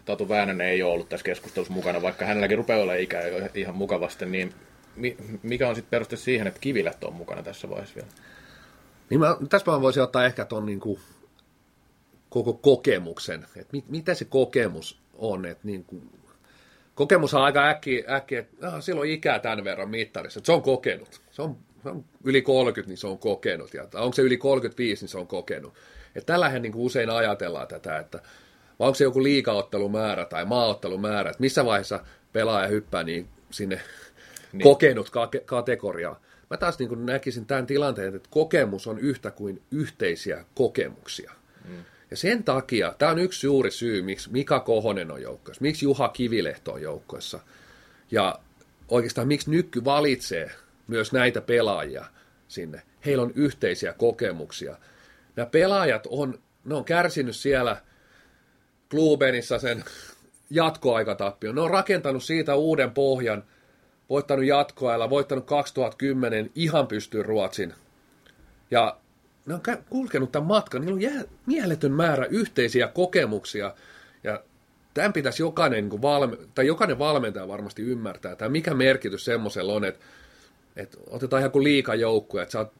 [0.04, 3.22] Tatu Väänänen ei ole ollut tässä keskustelussa mukana, vaikka hänelläkin rupeaa olla ikää
[3.54, 4.54] ihan mukavasti, niin
[5.42, 8.08] mikä on sitten peruste siihen, että Kivilehto on mukana tässä vaiheessa vielä?
[9.12, 11.00] Niin mä, tässä mä voisin ottaa ehkä tuon niin kuin
[12.28, 16.10] koko kokemuksen, että mit, mitä se kokemus on, että niin kuin,
[16.94, 20.62] kokemus on aika äkki, äkki että ah, silloin ikää tämän verran mittarissa, että se on
[20.62, 24.36] kokenut, se on, se on yli 30, niin se on kokenut, ja onko se yli
[24.36, 25.74] 35, niin se on kokenut.
[26.14, 28.18] Että tällähän niin kuin usein ajatellaan tätä, että
[28.78, 33.80] vai onko se joku liikaottelumäärä tai maaottelumäärä, että missä vaiheessa pelaaja hyppää niin sinne
[34.52, 34.62] niin.
[34.62, 35.10] kokenut
[35.44, 36.16] kategoriaan.
[36.52, 41.32] Mä taas niin näkisin tämän tilanteen, että kokemus on yhtä kuin yhteisiä kokemuksia.
[41.68, 41.84] Mm.
[42.10, 46.08] Ja sen takia, tämä on yksi suuri syy, miksi Mika Kohonen on joukkoissa, miksi Juha
[46.08, 47.40] Kivilehto on joukkoissa.
[48.10, 48.38] Ja
[48.88, 50.50] oikeastaan miksi Nykky valitsee
[50.86, 52.04] myös näitä pelaajia
[52.48, 52.82] sinne.
[53.06, 54.76] Heillä on yhteisiä kokemuksia.
[55.36, 57.76] Nämä pelaajat on, ne on kärsinyt siellä
[58.90, 59.84] Klubenissa sen
[60.50, 61.54] jatkoaikatappion.
[61.54, 63.44] Ne on rakentanut siitä uuden pohjan,
[64.12, 67.74] voittanut jatkoajalla, voittanut 2010, ihan pystyy Ruotsin.
[68.70, 68.96] Ja
[69.46, 73.74] ne on kulkenut tämän matkan, niillä on jää, mieletön määrä yhteisiä kokemuksia,
[74.24, 74.42] ja
[74.94, 79.84] tämän pitäisi jokainen, niin valme, tai jokainen valmentaja varmasti ymmärtää, että mikä merkitys semmoisella on,
[79.84, 80.00] että,
[80.76, 82.72] että otetaan ihan kuin liikajoukkuja, että sä oot,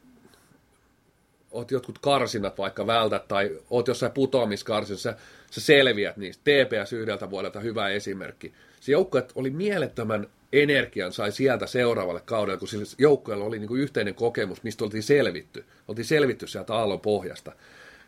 [1.51, 5.18] oot jotkut karsinat vaikka vältät, tai oot jossain putoamiskarsinassa, sä,
[5.51, 6.42] sä selviät niistä.
[6.45, 8.53] TPS yhdeltä vuodelta hyvä esimerkki.
[8.81, 13.80] Se joukkue oli mielettömän energian sai sieltä seuraavalle kaudelle, kun sillä joukkueella oli niin kuin
[13.80, 15.64] yhteinen kokemus, mistä oltiin selvitty.
[15.88, 17.52] Oltiin selvitty sieltä aallon pohjasta.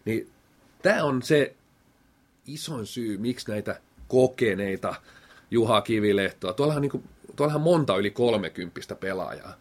[0.05, 0.31] Niin
[0.83, 1.55] tämä on se
[2.47, 4.95] isoin syy, miksi näitä kokeneita
[5.51, 7.05] Juha Kivilehtoa, tuollahan, niin kuin,
[7.37, 9.59] tuollahan monta yli kolmekymppistä pelaajaa.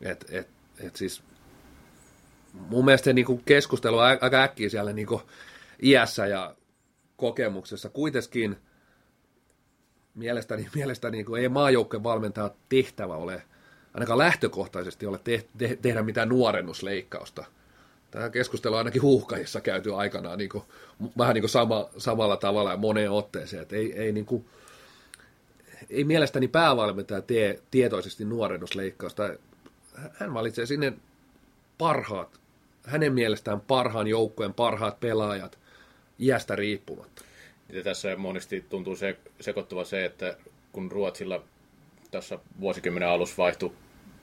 [0.00, 0.48] Et, et,
[0.80, 1.22] et siis
[2.52, 5.22] mun mielestä se niin kuin keskustelu aika äkkiä siellä niin kuin
[5.82, 6.56] iässä ja
[7.16, 7.88] kokemuksessa.
[7.88, 8.56] Kuitenkin–
[10.14, 13.42] mielestäni, mielestäni niin ei maajoukkojen valmentaja tehtävä ole,
[13.94, 17.44] ainakaan lähtökohtaisesti ole te, te, tehdä mitään nuorennusleikkausta.
[18.10, 20.64] Tämä keskustelu on ainakin huuhkajissa käyty aikanaan niin kuin,
[21.18, 23.62] vähän niin kuin sama, samalla tavalla ja moneen otteeseen.
[23.62, 24.44] Että ei, ei, niin kuin,
[25.90, 29.30] ei mielestäni päävalmentaja tee tietoisesti nuorennusleikkausta.
[30.14, 30.92] Hän valitsee sinne
[31.78, 32.40] parhaat,
[32.86, 35.58] hänen mielestään parhaan joukkueen parhaat pelaajat
[36.20, 37.24] iästä riippumatta.
[37.72, 40.36] Ja tässä monesti tuntuu se, sekoittuva se, että
[40.72, 41.42] kun Ruotsilla
[42.10, 43.72] tässä vuosikymmenen alussa vaihtui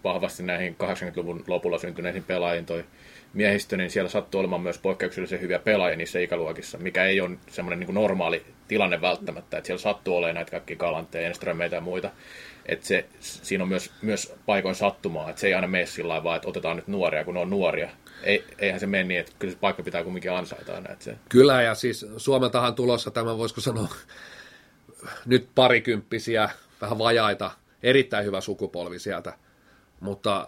[0.03, 2.85] vahvasti näihin 80-luvun lopulla syntyneisiin pelaajiin toi
[3.33, 7.79] miehistö, niin siellä sattuu olemaan myös poikkeuksellisen hyviä pelaajia niissä ikäluokissa, mikä ei ole semmoinen
[7.79, 12.11] niin normaali tilanne välttämättä, että siellä sattuu olemaan näitä kaikki Kalantteja, Enströmeitä ja muita,
[12.65, 16.35] että se, siinä on myös, myös paikoin sattumaa, että se ei aina mene sillä vaan,
[16.35, 17.89] että otetaan nyt nuoria, kun ne on nuoria,
[18.23, 20.91] ei, eihän se mene niin, että kyllä se paikka pitää kumminkin ansaita aina.
[20.91, 21.15] Että se...
[21.29, 23.87] Kyllä, ja siis Suomeltahan tulossa tämä, voisiko sanoa,
[25.25, 26.49] nyt parikymppisiä,
[26.81, 27.51] vähän vajaita,
[27.83, 29.33] erittäin hyvä sukupolvi sieltä,
[29.99, 30.47] mutta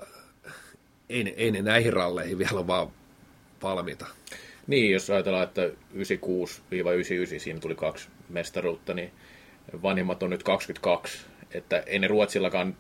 [1.12, 2.88] ei ei ne näihin ralleihin vielä vaan
[3.64, 4.06] valmiita.
[4.68, 9.12] Niin, jos ajatellaan, että 96-99 siinä tuli kaksi mestaruutta, niin
[9.84, 12.76] vanhimmat on nyt 22, että ei ne Ruotsillakaan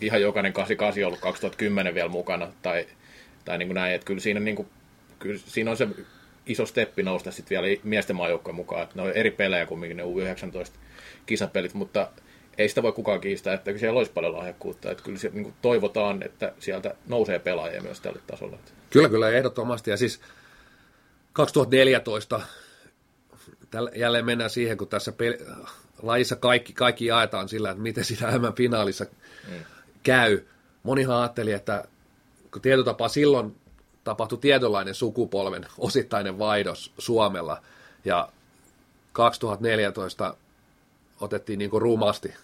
[0.00, 2.86] ihan jokainen 88 ollut 2010 vielä mukana, tai
[3.44, 4.68] tai niin kuin näin, että kyllä siinä, niin kuin,
[5.18, 5.88] kyllä siinä on se
[6.46, 10.02] iso steppi nousta sitten vielä miesten maajoukkojen mukaan, että ne on eri pelejä kuin ne
[10.02, 10.70] U19
[11.26, 12.10] kisapelit, mutta
[12.58, 14.90] ei sitä voi kukaan kiistää, että siellä olisi paljon lahjakkuutta.
[14.90, 18.58] Että kyllä se, niin kuin toivotaan, että sieltä nousee pelaajia myös tälle tasolle.
[18.90, 19.90] Kyllä, kyllä, ehdottomasti.
[19.90, 20.20] Ja siis
[21.32, 22.40] 2014
[23.70, 25.38] tällä, jälleen mennään siihen, kun tässä peli,
[26.02, 29.04] lajissa kaikki, kaikki jaetaan sillä, että miten sitä mm finaalissa
[29.48, 29.54] mm.
[30.02, 30.40] käy.
[30.82, 31.84] Monihan ajatteli, että
[32.52, 33.56] kun tietotapa silloin
[34.04, 37.62] tapahtui tietynlainen sukupolven osittainen vaihdos Suomella
[38.04, 38.28] ja
[39.12, 40.34] 2014
[41.20, 42.34] otettiin niin kuin rumasti,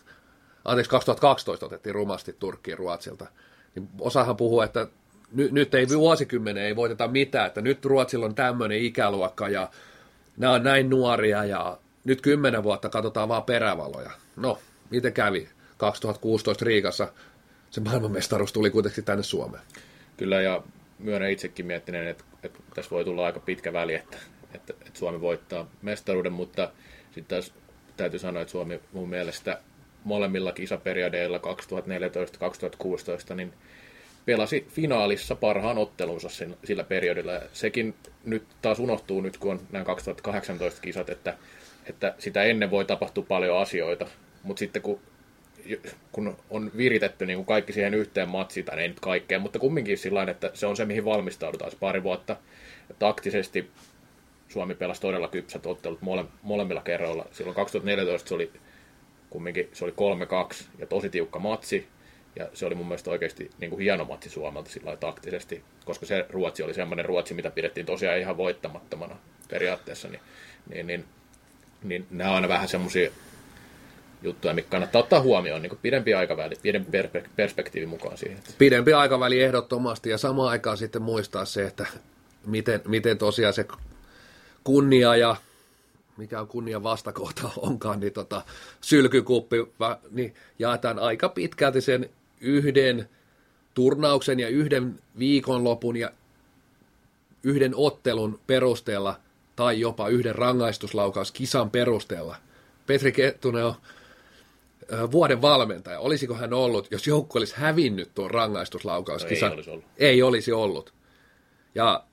[0.65, 3.27] anteeksi 2012 otettiin rumasti Turkkiin Ruotsilta,
[3.75, 4.87] niin osahan puhuu, että
[5.33, 9.71] nyt, nyt ei vuosikymmenen ei voiteta mitään, että nyt Ruotsilla on tämmöinen ikäluokka ja
[10.37, 14.11] nämä on näin nuoria ja nyt kymmenen vuotta katsotaan vaan perävaloja.
[14.37, 14.59] No,
[14.91, 15.49] miten kävi?
[15.77, 17.09] 2016 Riikassa
[17.71, 19.65] se maailmanmestaruus tuli kuitenkin tänne Suomeen.
[20.17, 20.63] Kyllä, ja
[20.99, 24.17] myönnän itsekin miettinen, että, että tässä voi tulla aika pitkä väli, että,
[24.55, 26.71] että, että Suomi voittaa mestaruuden, mutta
[27.05, 27.53] sitten taas
[27.97, 29.61] täytyy sanoa, että Suomi mun mielestä
[30.05, 31.41] molemmilla kisaperiodeilla
[33.33, 33.53] 2014-2016, niin
[34.25, 37.33] pelasi finaalissa parhaan ottelunsa sen, sillä periodilla.
[37.33, 41.37] Ja sekin nyt taas unohtuu nyt, kun on nämä 2018 kisat, että,
[41.87, 44.07] että sitä ennen voi tapahtua paljon asioita,
[44.43, 45.01] mutta sitten kun,
[46.13, 49.99] kun on viritetty niin kuin kaikki siihen yhteen matsiin, tai ei nyt kaikkeen, mutta kumminkin
[49.99, 52.37] sillä että se on se, mihin valmistaudutaan se pari vuotta.
[52.99, 53.71] Taktisesti
[54.49, 57.27] Suomi pelasi todella kypsät ottelut mole, molemmilla kerroilla.
[57.33, 58.51] Silloin 2014 se oli
[59.35, 59.95] kumminkin se oli
[60.53, 61.87] 3-2 ja tosi tiukka matsi.
[62.37, 66.27] Ja se oli mun mielestä oikeasti niin kuin hieno matsi Suomelta sillä taktisesti, koska se
[66.31, 69.17] Ruotsi oli semmoinen Ruotsi, mitä pidettiin tosiaan ihan voittamattomana
[69.51, 70.09] periaatteessa.
[70.09, 70.21] Niin,
[70.75, 71.05] niin, niin,
[71.83, 73.11] niin nämä on aina vähän semmoisia
[74.23, 76.99] juttuja, mikä kannattaa ottaa huomioon niin pidempi aikaväli, pidempi
[77.37, 78.39] perspektiivi mukaan siihen.
[78.59, 81.87] Pidempi aikaväli ehdottomasti ja samaan aikaan sitten muistaa se, että
[82.47, 83.67] miten, miten tosiaan se
[84.65, 85.37] kunnia ja
[86.17, 88.43] mikä on kunnian vastakohta onkaan, niin tota,
[88.81, 89.57] sylkykuppi,
[90.11, 93.09] niin jaetaan aika pitkälti sen yhden
[93.75, 96.11] turnauksen ja yhden viikonlopun ja
[97.43, 99.21] yhden ottelun perusteella
[99.57, 102.37] tai jopa yhden rangaistuslaukaus kisan perusteella.
[102.87, 103.75] Petri Kettunen on
[105.13, 106.01] vuoden valmentaja.
[106.01, 109.51] Olisiko hän ollut, jos joukko olisi hävinnyt tuon rangaistuslaukauskisan?
[109.51, 109.85] No ei olisi ollut.
[109.99, 110.95] Ei olisi ollut.
[111.75, 112.05] Ja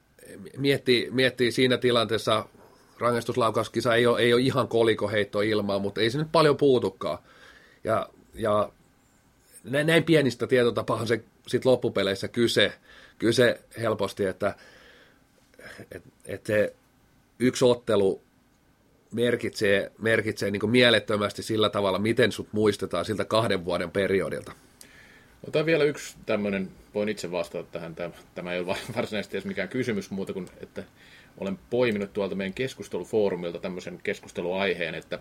[0.58, 2.46] miettii, miettii siinä tilanteessa,
[3.02, 7.18] rangaistuslaukauskisa ei ole, ei ole ihan kolikoheitto ilmaa, mutta ei se nyt paljon puutukaan.
[7.84, 8.70] Ja, ja
[9.64, 12.74] näin, näin pienistä tietotapahan se sitten loppupeleissä kyse,
[13.18, 14.56] kyse helposti, että
[15.92, 16.76] et, et se
[17.40, 18.22] yksi ottelu
[19.12, 24.52] merkitsee, merkitsee niin mielettömästi sillä tavalla, miten sut muistetaan siltä kahden vuoden periodilta.
[25.48, 29.70] Otan vielä yksi tämmöinen, voin itse vastata tähän, tämä, tämä ei ole varsinaisesti edes mikään
[29.70, 30.84] kysymys muuta kuin, että
[31.38, 35.20] olen poiminut tuolta meidän keskustelufoorumilta tämmöisen keskusteluaiheen, että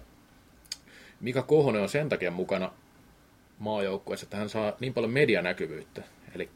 [1.21, 2.73] Mika Kohonen on sen takia mukana
[3.59, 6.03] maajoukkueessa, että hän saa niin paljon medianäkyvyyttä.
[6.35, 6.49] Eli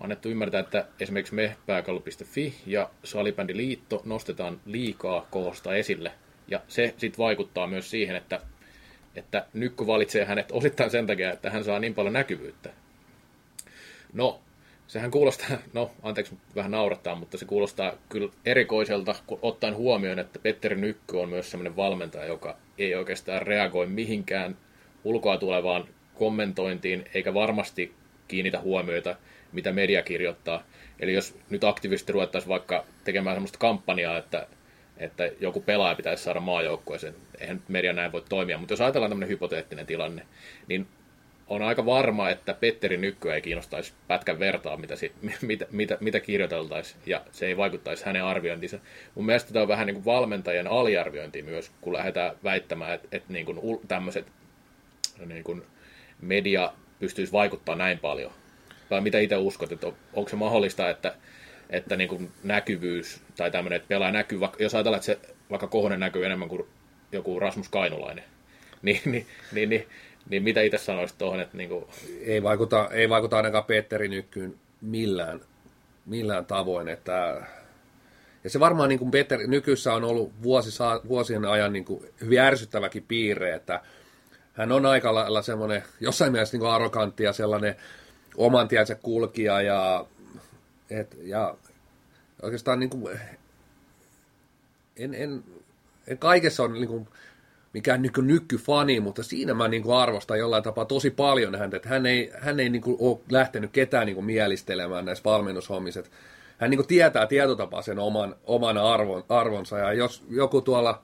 [0.00, 6.12] annettu ymmärtää, että esimerkiksi me pääkallo.fi ja Salibändiliitto nostetaan liikaa kohosta esille.
[6.48, 8.40] Ja se sitten vaikuttaa myös siihen, että,
[9.16, 12.70] että Nykky valitsee hänet osittain sen takia, että hän saa niin paljon näkyvyyttä.
[14.12, 14.40] No,
[14.92, 20.38] sehän kuulostaa, no anteeksi vähän naurattaa, mutta se kuulostaa kyllä erikoiselta, kun ottaen huomioon, että
[20.38, 24.56] Petteri Nykky on myös sellainen valmentaja, joka ei oikeastaan reagoi mihinkään
[25.04, 27.94] ulkoa tulevaan kommentointiin, eikä varmasti
[28.28, 29.16] kiinnitä huomioita,
[29.52, 30.62] mitä media kirjoittaa.
[31.00, 34.46] Eli jos nyt aktiivisesti ruvettaisiin vaikka tekemään sellaista kampanjaa, että,
[34.96, 39.28] että joku pelaaja pitäisi saada maajoukkueeseen, eihän media näin voi toimia, mutta jos ajatellaan tämmöinen
[39.28, 40.26] hypoteettinen tilanne,
[40.68, 40.86] niin
[41.54, 44.94] on aika varma, että Petteri Nykky ei kiinnostaisi pätkän vertaa, mitä,
[45.42, 48.78] mitä, mitä, mitä kirjoiteltaisiin, ja se ei vaikuttaisi hänen arviointinsa.
[49.14, 53.32] Mun mielestä tämä on vähän niin kuin valmentajan aliarviointi myös, kun lähdetään väittämään, että, että
[53.32, 54.26] niin kuin tämmöiset
[55.26, 55.62] niin kuin
[56.20, 58.32] media pystyisi vaikuttaa näin paljon.
[58.88, 61.14] Tai mitä itse uskot, että on, onko se mahdollista, että,
[61.70, 65.18] että niin kuin näkyvyys tai tämmöinen, että pelaa näkyy, jos ajatellaan, että se
[65.50, 66.66] vaikka Kohonen näkyy enemmän kuin
[67.12, 68.24] joku Rasmus Kainulainen,
[68.82, 69.86] niin, niin, niin, niin
[70.28, 71.84] niin mitä itse sanoisit tuohon, että niin kuin...
[72.20, 75.40] ei, vaikuta, ei vaikuta ainakaan Petteri Nykkyyn millään,
[76.06, 77.42] millään tavoin, että
[78.44, 82.40] ja se varmaan niin kuin Petteri Nykyssä on ollut vuosi, vuosien ajan niin kuin hyvin
[82.40, 83.80] ärsyttäväkin piirre, että
[84.52, 87.76] hän on aika lailla semmoinen, jossain mielessä niin arrogantti ja sellainen
[88.36, 90.06] oman tiensä kulkija ja,
[90.90, 91.54] et, ja
[92.42, 93.20] oikeastaan niin kuin,
[94.96, 95.44] en, en,
[96.06, 97.08] en kaikessa on niin kuin,
[97.72, 101.88] mikään niin nykkyfani, mutta siinä mä niin kuin arvostan jollain tapaa tosi paljon häntä, että
[101.88, 106.02] hän ei, hän ei niin kuin ole lähtenyt ketään niin kuin mielistelemään näissä valmennushommissa.
[106.58, 111.02] Hän niin kuin tietää tietotapaa sen oman, oman arvon, arvonsa, ja jos joku tuolla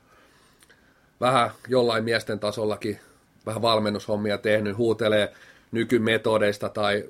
[1.21, 2.99] vähän jollain miesten tasollakin
[3.47, 5.33] vähän valmennushommia tehnyt, huutelee
[5.73, 7.05] nykymetodeista tai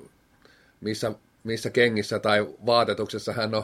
[0.81, 1.11] missä,
[1.43, 3.63] missä kengissä tai vaatetuksessa hän on,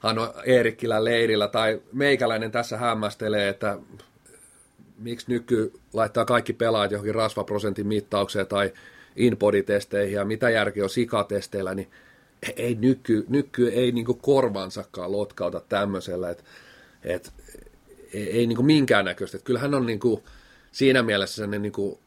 [0.00, 3.78] hän on Eerikkilän leirillä, tai meikäläinen tässä hämmästelee, että
[5.02, 8.72] miksi nyky laittaa kaikki pelaajat johonkin rasvaprosentin mittaukseen tai
[9.16, 11.90] inbody-testeihin ja mitä järki on sikatesteillä, niin
[12.56, 16.44] ei nyky, nyky ei niinku korvansakaan lotkauta tämmöisellä, että
[17.02, 17.32] et,
[18.14, 19.36] ei, ei niinku minkäännäköistä.
[19.36, 20.22] Et kyllähän on niinku,
[20.72, 22.00] siinä mielessä sellainen niinku,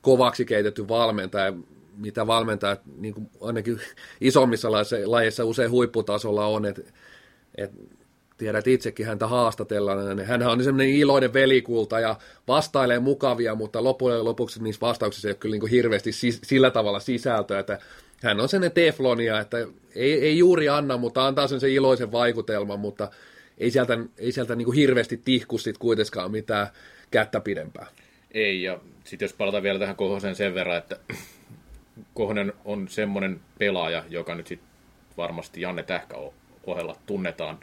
[0.00, 1.52] kovaksi keitetty valmentaja,
[1.96, 3.80] mitä valmentajat niin ainakin
[4.20, 4.72] isommissa
[5.06, 6.82] lajeissa usein huipputasolla on, että
[7.54, 7.70] et
[8.42, 12.16] tiedät itsekin häntä haastatellaan, niin hän on semmoinen iloinen velikulta ja
[12.48, 16.10] vastailee mukavia, mutta loppujen lopuksi niissä vastauksissa ei ole kyllä niin hirveästi
[16.42, 17.78] sillä tavalla sisältöä, että
[18.22, 19.56] hän on sellainen teflonia, että
[19.94, 23.10] ei, ei juuri anna, mutta antaa sen, sen iloisen vaikutelman, mutta
[23.58, 26.66] ei sieltä, ei sieltä niin hirveästi tihku sit kuitenkaan mitään
[27.10, 27.86] kättä pidempää.
[28.30, 30.96] Ei, ja sitten jos palataan vielä tähän Kohosen sen verran, että
[32.14, 34.68] Kohonen on semmoinen pelaaja, joka nyt sitten
[35.16, 36.16] varmasti Janne Tähkä
[36.66, 37.58] ohella tunnetaan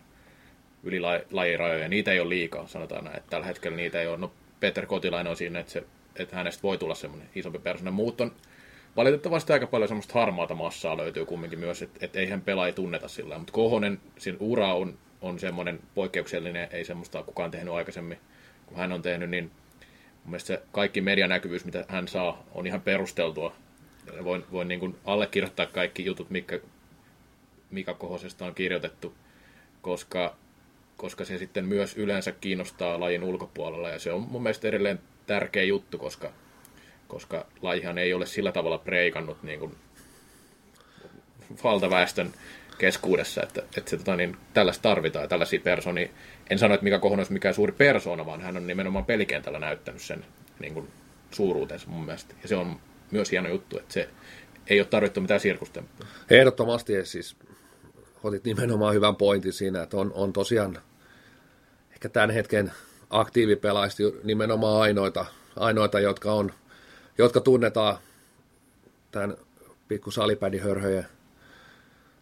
[0.84, 1.00] yli
[1.32, 1.88] lajirajoja.
[1.88, 3.24] Niitä ei ole liikaa, sanotaan näin.
[3.30, 4.18] Tällä hetkellä niitä ei ole.
[4.18, 5.84] No, Peter Kotilainen on siinä, että, se,
[6.16, 7.92] että hänestä voi tulla semmoinen isompi persoona.
[7.92, 8.32] Muut on
[8.96, 13.38] valitettavasti aika paljon semmoista harmaata massaa löytyy kumminkin myös, että, että eihän pelaaja tunneta sillä
[13.38, 18.18] Mutta Kohonen, sen ura on, on semmoinen poikkeuksellinen, ei semmoista kukaan tehnyt aikaisemmin,
[18.66, 19.44] kun hän on tehnyt, niin
[20.24, 23.56] mun mielestä se kaikki medianäkyvyys, mitä hän saa, on ihan perusteltua.
[24.24, 26.60] Voin, voin niin kuin allekirjoittaa kaikki jutut, mikä
[27.72, 29.14] Mika Kohosesta on kirjoitettu,
[29.82, 30.36] koska,
[31.00, 35.64] koska se sitten myös yleensä kiinnostaa lajin ulkopuolella, ja se on mun mielestä edelleen tärkeä
[35.64, 36.32] juttu, koska,
[37.08, 39.76] koska lajihan ei ole sillä tavalla preikannut niin kuin
[41.64, 42.34] valtaväestön
[42.78, 46.10] keskuudessa, että, että se, tota, niin, tällaista tarvitaan ja tällaisia persoonia.
[46.50, 50.02] En sano, että mikä Kohonen olisi mikään suuri persoona, vaan hän on nimenomaan pelikentällä näyttänyt
[50.02, 50.26] sen
[50.60, 50.88] niin kuin,
[51.32, 52.36] suuruutensa mun mielestä.
[52.42, 52.80] Ja se on
[53.12, 54.10] myös hieno juttu, että se
[54.68, 56.08] ei ole tarvittu mitään sirkustemppua.
[56.30, 57.36] Ehdottomasti siis
[58.24, 60.82] otit nimenomaan hyvän pointin siinä, että on, on tosiaan
[62.00, 62.72] ehkä tämän hetken
[63.10, 66.52] aktiivipelaajista nimenomaan ainoita, ainoita jotka, on,
[67.18, 67.98] jotka tunnetaan
[69.12, 69.38] tämän
[69.88, 71.06] pikku salipädihörhöjen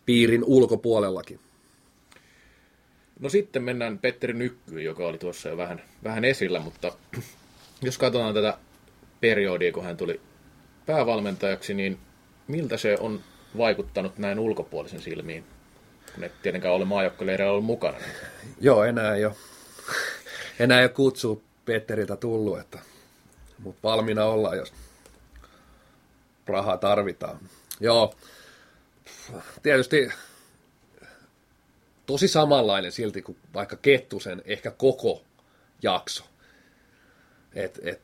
[0.05, 1.39] piirin ulkopuolellakin.
[3.19, 6.91] No sitten mennään Petteri Nykkyyn, joka oli tuossa jo vähän, vähän esillä, mutta
[7.81, 8.57] jos katsotaan tätä
[9.19, 10.21] periodia, kun hän tuli
[10.85, 11.97] päävalmentajaksi, niin
[12.47, 13.19] miltä se on
[13.57, 15.43] vaikuttanut näin ulkopuolisen silmiin,
[16.15, 17.97] kun et tietenkään ole maajoukkoleireillä ollut mukana?
[18.61, 19.35] Joo, enää ei ole,
[20.59, 22.79] enää ei ole kutsu Petteriltä tullut, että,
[23.59, 24.73] mutta valmiina ollaan, jos
[26.45, 27.39] rahaa tarvitaan.
[27.79, 28.15] Joo,
[29.63, 30.09] tietysti
[32.05, 35.23] tosi samanlainen silti kuin vaikka Kettusen ehkä koko
[35.81, 36.23] jakso.
[37.55, 38.01] Et, et,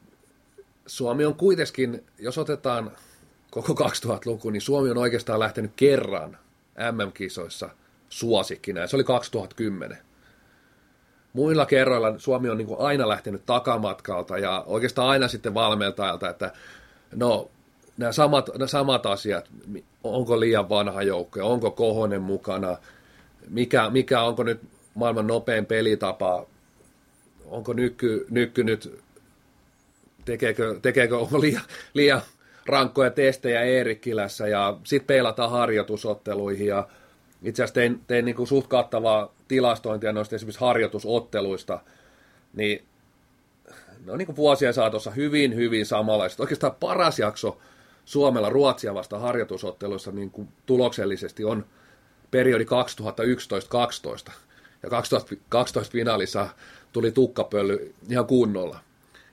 [0.85, 2.91] Suomi on kuitenkin, jos otetaan
[3.51, 6.37] koko 2000-luku, niin Suomi on oikeastaan lähtenyt kerran
[6.91, 7.69] MM-kisoissa
[8.09, 9.97] suosikkina, ja se oli 2010.
[11.33, 16.53] Muilla kerroilla Suomi on niin kuin aina lähtenyt takamatkalta ja oikeastaan aina sitten valmentajalta, että
[17.15, 17.49] no
[17.97, 19.49] nämä samat, nämä samat asiat,
[20.03, 22.77] onko liian vanha joukko, onko Kohonen mukana,
[23.49, 24.61] mikä, mikä onko nyt
[24.93, 26.45] maailman nopein pelitapa,
[27.45, 29.03] onko nykky, nykky nyt,
[30.25, 32.21] tekeekö, tekeekö onko liian, liian
[32.65, 36.87] rankkoja testejä Eerikkilässä ja sitten peilataan harjoitusotteluihin ja
[37.43, 41.79] itse asiassa tein, tein niin kuin suht kattavaa tilastointia noista esimerkiksi harjoitusotteluista,
[42.53, 42.85] niin
[44.05, 46.39] ne on niin kuin vuosien saatossa hyvin, hyvin samanlaiset.
[46.39, 47.57] Oikeastaan paras jakso
[48.05, 51.65] Suomella Ruotsia vasta harjoitusotteluissa niin kuin tuloksellisesti on
[52.31, 52.67] periodi 2011-12.
[54.83, 56.49] Ja 2012 finaalissa
[56.91, 58.79] tuli tukkapölly ihan kunnolla.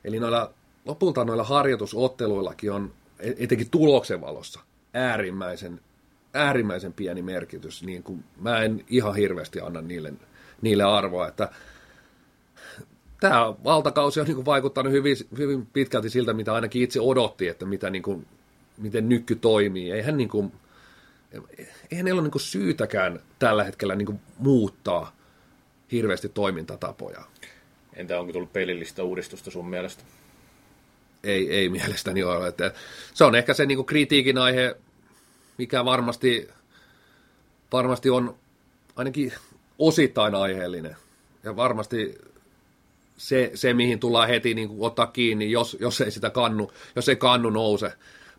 [0.05, 0.53] Eli noilla,
[0.85, 4.61] lopulta noilla harjoitusotteluillakin on etenkin tuloksen valossa
[4.95, 5.81] äärimmäisen,
[6.35, 7.83] äärimmäisen pieni merkitys.
[7.83, 10.13] Niin kuin mä en ihan hirveästi anna niille,
[10.63, 11.49] niille arvoa, että
[13.21, 17.67] tämä valtakausi on niin kuin vaikuttanut hyvin, hyvin pitkälti siltä, mitä ainakin itse odotti, että
[17.67, 18.27] mitä niin kuin
[18.81, 19.93] miten nykky toimii.
[19.93, 20.53] Eihän, niin kuin,
[21.91, 25.17] eihän niillä ole niin kuin syytäkään tällä hetkellä niin kuin muuttaa
[25.93, 27.23] hirveästi toimintatapoja.
[27.95, 30.05] Entä onko tullut pelillistä uudistusta sun mielestä?
[31.25, 32.49] Ei, ei mielestäni ole.
[32.49, 32.73] Että
[33.15, 34.77] se on ehkä se niin kuin kritiikin aihe,
[35.61, 36.49] mikä varmasti,
[37.73, 38.35] varmasti on
[38.97, 39.33] ainakin
[39.79, 40.97] osittain aiheellinen.
[41.45, 42.19] Ja varmasti
[43.17, 47.09] se, se mihin tullaan heti niin kuin ottaa kiinni, jos, jos ei sitä kannu, jos
[47.09, 47.93] ei kannu nouse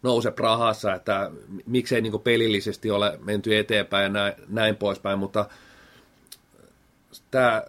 [0.03, 1.31] nouse Prahassa, että
[1.65, 5.45] miksei niin pelillisesti ole menty eteenpäin ja näin, näin poispäin, mutta
[7.31, 7.63] tämä,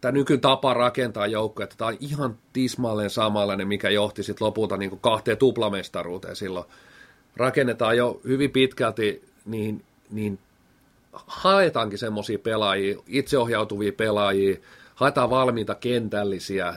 [0.00, 4.90] tämä nykytapa rakentaa joukkoja, että tämä on ihan tismalleen samanlainen, mikä johti sitten lopulta niin
[4.90, 6.66] kuin kahteen tuplamestaruuteen silloin.
[7.36, 10.38] Rakennetaan jo hyvin pitkälti niin, niin
[11.12, 14.56] haetaankin semmoisia pelaajia, itseohjautuvia pelaajia,
[14.94, 16.74] haetaan valmiita kentällisiä,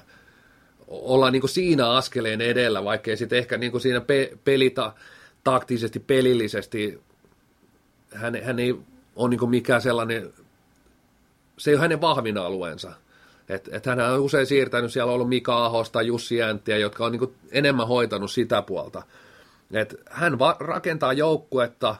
[0.87, 4.93] ollaan niin kuin siinä askeleen edellä, vaikkei sitten ehkä niin kuin siinä pe- pelita
[5.43, 7.01] taktisesti, pelillisesti,
[8.13, 8.75] hän, hän ei
[9.15, 10.33] ole niin kuin mikään sellainen,
[11.57, 12.93] se ei ole hänen vahvin alueensa.
[13.49, 17.11] Et, et hän on usein siirtänyt, siellä on ollut Mika Ahosta, Jussi Jänttiä, jotka on
[17.11, 19.03] niin enemmän hoitanut sitä puolta.
[19.73, 21.95] Et hän va- rakentaa joukkuetta,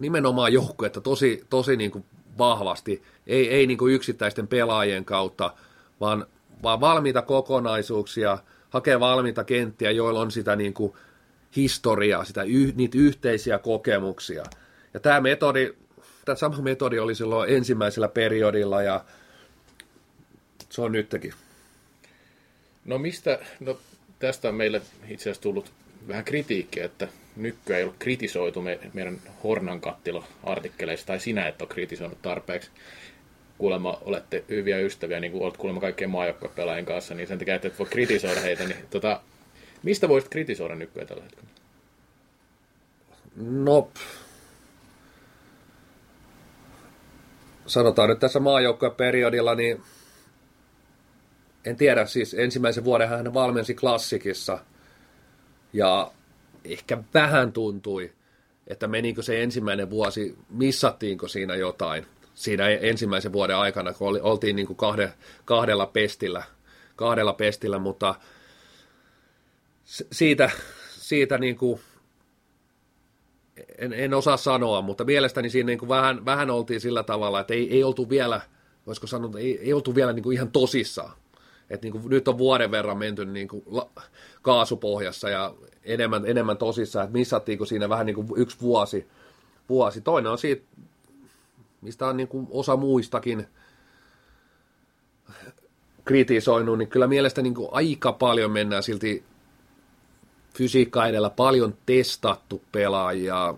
[0.00, 2.04] nimenomaan joukkuetta tosi, tosi niin kuin
[2.38, 5.54] vahvasti, ei, ei niin kuin yksittäisten pelaajien kautta,
[6.00, 6.26] vaan,
[6.62, 8.38] vaan valmiita kokonaisuuksia,
[8.70, 10.92] hakee valmiita kenttiä, joilla on sitä niin kuin
[11.56, 12.44] historiaa, sitä,
[12.74, 14.44] niitä yhteisiä kokemuksia.
[14.94, 15.74] Ja tämä metodi,
[16.24, 19.04] tämä sama metodi oli silloin ensimmäisellä periodilla ja
[20.70, 21.34] se on nytkin.
[22.84, 23.78] No mistä, no
[24.18, 25.72] tästä on meille itse asiassa tullut
[26.08, 31.68] vähän kritiikkiä, että nykyään ei ole kritisoitu me, meidän Hornan kattila-artikkeleissa, tai sinä et ole
[31.68, 32.70] kritisoinut tarpeeksi.
[33.58, 37.68] Kuulemma olette hyviä ystäviä, niin kuin olet kuulemma kaikkien maajoukkuepelaajien kanssa, niin sen takia, että
[37.68, 38.64] et voi kritisoida heitä.
[38.64, 39.20] Niin, tota,
[39.82, 41.48] mistä voisit kritisoida nykyään tällä hetkellä?
[43.36, 43.90] No,
[47.66, 49.82] sanotaan nyt tässä maajoukkueperiodilla, niin
[51.64, 54.58] en tiedä, siis ensimmäisen vuoden hän valmensi klassikissa,
[55.72, 56.12] ja
[56.64, 58.12] ehkä vähän tuntui,
[58.66, 62.06] että menikö se ensimmäinen vuosi, missattiinko siinä jotain
[62.38, 65.12] siinä ensimmäisen vuoden aikana, kun oli, oltiin niin kuin kahde,
[65.44, 66.42] kahdella pestillä,
[66.96, 68.14] kahdella pestillä, mutta
[70.12, 70.50] siitä,
[70.90, 71.80] siitä niin kuin,
[73.78, 77.54] en, en osaa sanoa, mutta mielestäni siinä niin kuin vähän, vähän oltiin sillä tavalla, että
[77.54, 78.40] ei, ei oltu vielä,
[78.86, 81.12] voisiko sanoa, ei, ei oltu vielä niin kuin ihan tosissaan.
[81.70, 83.90] Et niin kuin, nyt on vuoden verran menty niin kuin la,
[84.42, 85.54] kaasupohjassa ja
[85.84, 89.06] enemmän, enemmän tosissaan, että missattiinko siinä vähän niin kuin yksi vuosi.
[89.68, 90.00] vuosi.
[90.00, 90.62] Toinen on siitä,
[91.80, 93.46] mistä on niin kuin osa muistakin
[96.04, 99.24] kritisoinut, niin kyllä mielestäni niin kuin aika paljon mennään silti
[100.54, 103.54] fysiikka edellä paljon testattu pelaajia.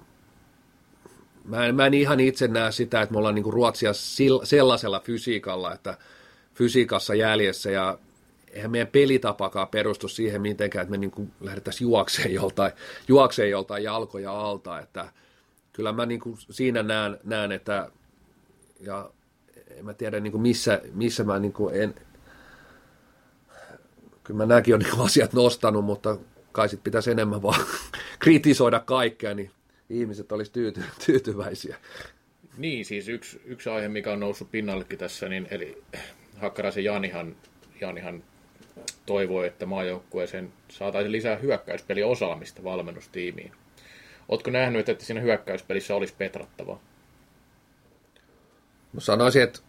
[1.45, 3.93] Mä en, mä en ihan itse näe sitä, että me ollaan niin kuin Ruotsia
[4.45, 5.99] sellaisella fysiikalla, että
[6.61, 7.99] fysiikassa jäljessä ja
[8.51, 12.73] eihän meidän pelitapakaan perustu siihen mitenkään, että me niin kuin lähdettäisiin juokseen joltain,
[13.09, 15.13] juokseen joltain jalkoja alta, että
[15.73, 17.91] kyllä mä niin kuin siinä näen, näen, että
[18.81, 19.11] ja
[19.71, 21.95] en mä tiedä niin kuin missä, missä mä niin kuin en,
[24.25, 26.19] kyllä mä nämäkin on niin asiat nostanut, mutta
[26.53, 27.61] kai sit pitäisi enemmän vaan
[28.19, 29.51] kritisoida kaikkea, niin
[29.91, 31.77] ihmiset olisi tyyty, tyytyväisiä.
[32.57, 35.83] Niin, siis yksi, yksi aihe, mikä on noussut pinnallekin tässä, niin eli
[36.41, 37.37] Hakkaraisen Janihan,
[37.81, 38.23] Janihan
[39.07, 43.53] toivoi, että maajoukkueeseen saataisiin lisää hyökkäyspeliosaamista valmennustiimiin.
[44.29, 46.81] Oletko nähnyt, että siinä hyökkäyspelissä olisi petrattavaa?
[48.93, 49.61] No sanoisin, että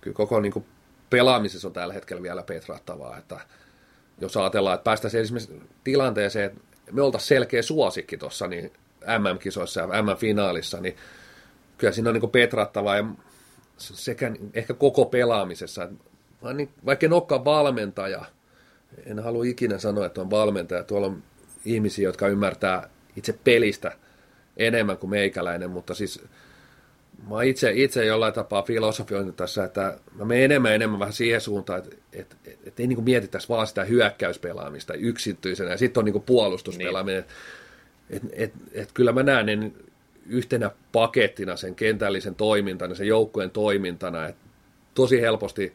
[0.00, 0.64] kyllä koko niin kuin
[1.10, 3.40] pelaamisessa on tällä hetkellä vielä petrattavaa, että
[4.20, 6.60] jos ajatellaan, että päästäisiin esimerkiksi tilanteeseen, että
[6.92, 8.72] me oltaisiin selkeä suosikki tuossa niin
[9.18, 10.96] MM-kisoissa ja MM-finaalissa, niin
[11.78, 13.04] kyllä siinä on niin petrattavaa ja
[13.80, 15.88] sekä ehkä koko pelaamisessa.
[16.54, 18.24] Niin, vaikka en olekaan valmentaja,
[19.06, 20.84] en halua ikinä sanoa, että on valmentaja.
[20.84, 21.22] Tuolla on
[21.64, 23.92] ihmisiä, jotka ymmärtää itse pelistä
[24.56, 26.22] enemmän kuin meikäläinen, mutta siis
[27.28, 31.78] mä itse, itse jollain tapaa filosofioinut tässä, että mä menen enemmän enemmän vähän siihen suuntaan,
[31.78, 36.22] että, että, että, että ei niin mietittäisi vaan sitä hyökkäyspelaamista yksityisenä, ja sitten on niin
[36.22, 37.22] puolustuspelaaminen.
[37.22, 37.30] Niin.
[38.10, 39.72] Että et, et, kyllä mä näen ne
[40.30, 44.44] yhtenä pakettina sen kentällisen toimintana, sen joukkueen toimintana, että
[44.94, 45.74] tosi helposti,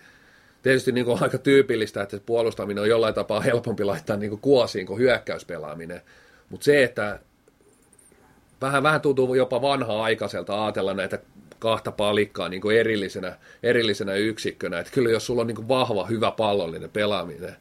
[0.63, 4.41] tietysti niin kuin aika tyypillistä, että se puolustaminen on jollain tapaa helpompi laittaa niin kuin
[4.41, 6.01] kuosiin kuin hyökkäyspelaaminen,
[6.49, 7.19] mutta se, että
[8.61, 11.19] vähän, vähän tuntuu jopa vanhaa aikaiselta ajatella näitä
[11.59, 14.79] kahta palikkaa niin kuin erillisenä, erillisenä yksikkönä.
[14.79, 17.55] Että kyllä jos sulla on niin kuin vahva, hyvä pallollinen pelaaminen,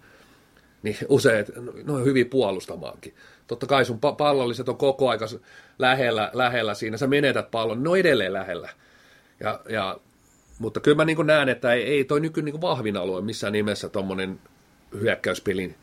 [0.84, 1.46] niin usein
[1.84, 3.14] ne on hyvin puolustamaankin.
[3.46, 5.26] Totta kai sun pallolliset on koko aika
[5.78, 8.68] lähellä, lähellä siinä, sä menetät pallon, ne on edelleen lähellä.
[9.40, 9.98] Ja, ja,
[10.58, 13.88] mutta kyllä mä niin näen, että ei, ei toi nyky niin vahvin alue missään nimessä
[13.88, 14.40] tuommoinen
[15.00, 15.74] hyökkäyspelin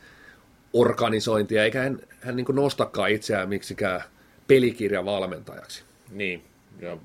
[0.74, 4.04] organisointi, eikä hän, hän niin nostakaan itseään miksikään
[4.48, 5.84] pelikirjan valmentajaksi.
[6.12, 6.44] Niin,
[6.80, 6.98] ja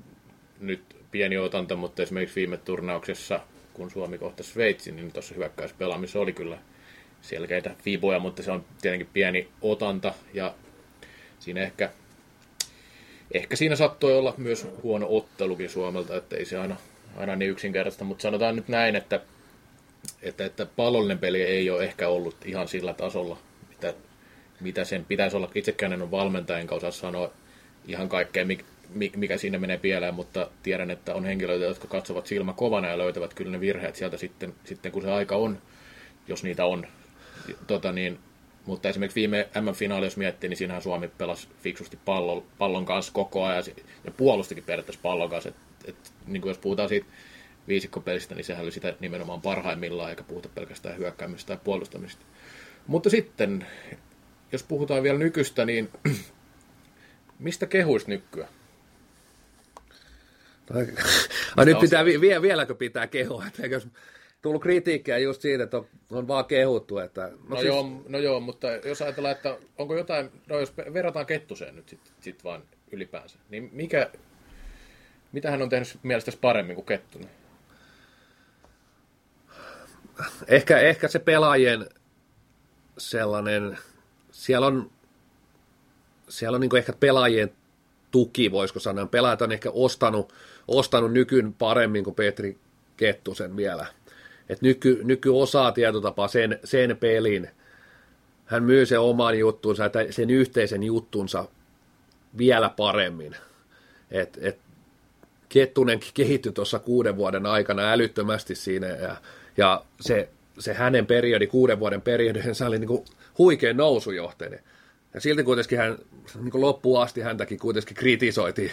[0.59, 0.81] nyt
[1.11, 3.39] pieni otanta, mutta esimerkiksi viime turnauksessa,
[3.73, 6.57] kun Suomi kohtasi Sveitsin, niin tuossa hyökkäyspelaamisessa oli kyllä
[7.21, 10.53] selkeitä fiboja, mutta se on tietenkin pieni otanta ja
[11.39, 11.89] siinä ehkä,
[13.33, 16.75] ehkä siinä saattoi olla myös huono ottelukin Suomelta, että ei se aina,
[17.17, 19.21] aina niin yksinkertaista, mutta sanotaan nyt näin, että,
[20.21, 23.37] että, että pallollinen peli ei ole ehkä ollut ihan sillä tasolla,
[23.69, 23.93] mitä,
[24.59, 25.51] mitä sen pitäisi olla.
[25.55, 27.31] Itsekään en ole valmentaja, enkä osaa sanoa
[27.87, 28.45] ihan kaikkea,
[29.15, 33.33] mikä siinä menee pieleen, mutta tiedän, että on henkilöitä, jotka katsovat silmä kovana ja löytävät
[33.33, 35.61] kyllä ne virheet sieltä sitten, sitten kun se aika on,
[36.27, 36.87] jos niitä on.
[37.67, 38.19] Tota niin,
[38.65, 43.43] mutta esimerkiksi viime M-finaali, jos miettii, niin siinähän Suomi pelasi fiksusti pallon, pallon kanssa koko
[43.43, 43.63] ajan
[44.03, 45.49] ja puolustikin periaatteessa pallon kanssa.
[45.49, 47.07] Et, et, niin kuin jos puhutaan siitä
[47.67, 52.25] viisikkopelistä, niin sehän oli sitä nimenomaan parhaimmillaan, eikä puhuta pelkästään hyökkäämistä tai puolustamista.
[52.87, 53.67] Mutta sitten,
[54.51, 55.89] jos puhutaan vielä nykystä, niin
[57.39, 58.49] mistä kehuisi nykyään?
[61.57, 63.81] Ai, nyt pitää, vie, vieläkö pitää kehoa, että eikö
[64.41, 66.97] tullut kritiikkiä just siitä, että on, on vaan kehuttu.
[66.97, 67.67] Että, no, no, siis...
[67.67, 72.13] joo, no joo, mutta jos ajatellaan, että onko jotain, no jos verrataan Kettuseen nyt sitten
[72.21, 74.09] sit vaan ylipäänsä, niin mikä,
[75.31, 77.29] mitä hän on tehnyt mielestäsi paremmin kuin Kettunen?
[80.47, 81.89] Ehkä, ehkä se pelaajien
[82.97, 83.77] sellainen,
[84.31, 84.91] siellä on,
[86.29, 87.51] siellä on niin ehkä pelaajien
[88.11, 89.05] tuki, voisiko sanoa.
[89.05, 90.33] Pelaajat on ehkä ostanut,
[90.67, 92.57] ostanut nykyn paremmin kuin Petri
[92.97, 93.85] Kettusen vielä.
[94.49, 97.49] Et nyky, nyky osaa tietotapaa sen, sen pelin.
[98.45, 101.45] Hän myy sen oman juttunsa, sen yhteisen juttunsa
[102.37, 103.35] vielä paremmin.
[104.11, 104.59] Et, et
[105.49, 109.15] Kettunen kehittyi tuossa kuuden vuoden aikana älyttömästi siinä ja,
[109.57, 110.29] ja se,
[110.59, 113.05] se hänen periodi, kuuden vuoden periodi, se oli niin kuin
[113.37, 114.59] huikea nousujohteinen.
[115.13, 115.97] Ja silti kuitenkin hän
[116.35, 118.71] niin kuin loppuun asti häntäkin kuitenkin kritisoitiin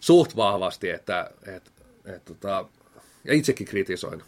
[0.00, 1.70] suht vahvasti, että, että,
[2.04, 2.64] että, että
[3.24, 4.22] ja itsekin kritisoin.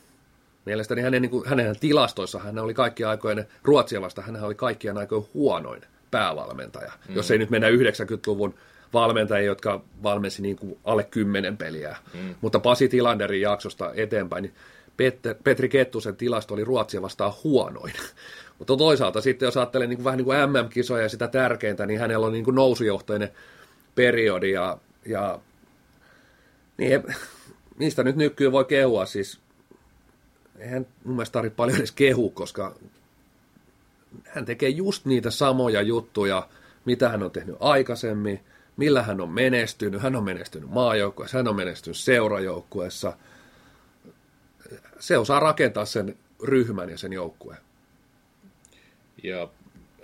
[0.67, 4.99] Mielestäni hänen, niin kuin, hänen tilastoissa hän oli kaikkien aikojen, Ruotsia vasta hän oli kaikkien
[4.99, 6.93] aikojen huonoin päävalmentaja.
[7.09, 7.17] Mm.
[7.17, 8.55] Jos ei nyt mennä 90-luvun
[8.93, 11.97] valmentajia, jotka valmensi niin kuin alle kymmenen peliä.
[12.15, 12.35] Mm.
[12.41, 14.55] Mutta Pasi Tilanderin jaksosta eteenpäin, niin
[14.97, 17.93] Petter, Petri Kettusen tilasto oli Ruotsia vastaan huonoin.
[18.59, 22.01] Mutta toisaalta sitten, jos ajattelee niin kuin vähän niin kuin MM-kisoja ja sitä tärkeintä, niin
[22.01, 23.31] hänellä on niin kuin nousujohtoinen
[23.95, 25.39] periodi ja, ja
[26.77, 27.03] niin,
[27.79, 29.41] mistä nyt nykyään voi kehua, siis
[30.61, 32.75] eihän mun mielestä tarvitse paljon edes kehu, koska
[34.25, 36.49] hän tekee just niitä samoja juttuja,
[36.85, 38.41] mitä hän on tehnyt aikaisemmin,
[38.77, 40.03] millä hän on menestynyt.
[40.03, 43.17] Hän on menestynyt maajoukkueessa, hän on menestynyt seurajoukkueessa.
[44.99, 47.61] Se osaa rakentaa sen ryhmän ja sen joukkueen.
[49.23, 49.49] Ja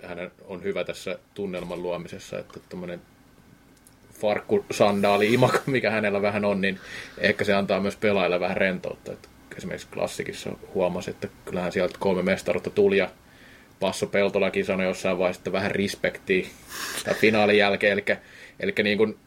[0.03, 3.01] hän on hyvä tässä tunnelman luomisessa, että tämmöinen
[4.13, 6.79] farkkusandaali imako, mikä hänellä vähän on, niin
[7.17, 9.11] ehkä se antaa myös pelaajille vähän rentoutta.
[9.11, 9.27] Että
[9.57, 13.09] esimerkiksi klassikissa huomasi, että kyllähän sieltä kolme mestaruutta tuli ja
[13.79, 16.47] Passo Peltolakin sanoi jossain vaiheessa, että vähän respektiä
[17.13, 18.17] finaalin jälkeen, eli,
[18.59, 19.17] eli niin kuin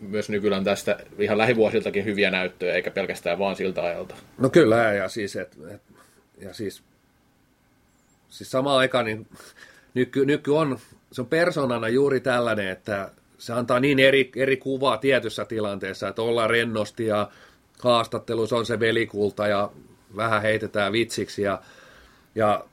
[0.00, 4.14] myös nykyään tästä ihan lähivuosiltakin hyviä näyttöjä, eikä pelkästään vaan siltä ajalta.
[4.38, 5.82] No kyllä, ja siis, et, et,
[6.40, 6.82] ja siis,
[8.28, 9.26] siis samaan aikaan niin
[9.94, 10.78] nyky, nyky on,
[11.12, 16.22] se on persoonana juuri tällainen, että se antaa niin eri, eri kuvaa tietyssä tilanteessa, että
[16.22, 17.30] ollaan rennosti ja
[17.82, 19.70] haastattelussa on se velikulta ja
[20.16, 21.62] vähän heitetään vitsiksi ja,
[22.34, 22.64] ja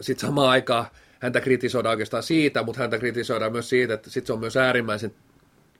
[0.00, 0.86] sitten samaan aikaan
[1.18, 5.14] häntä kritisoidaan oikeastaan siitä, mutta häntä kritisoidaan myös siitä, että sitten se on myös äärimmäisen,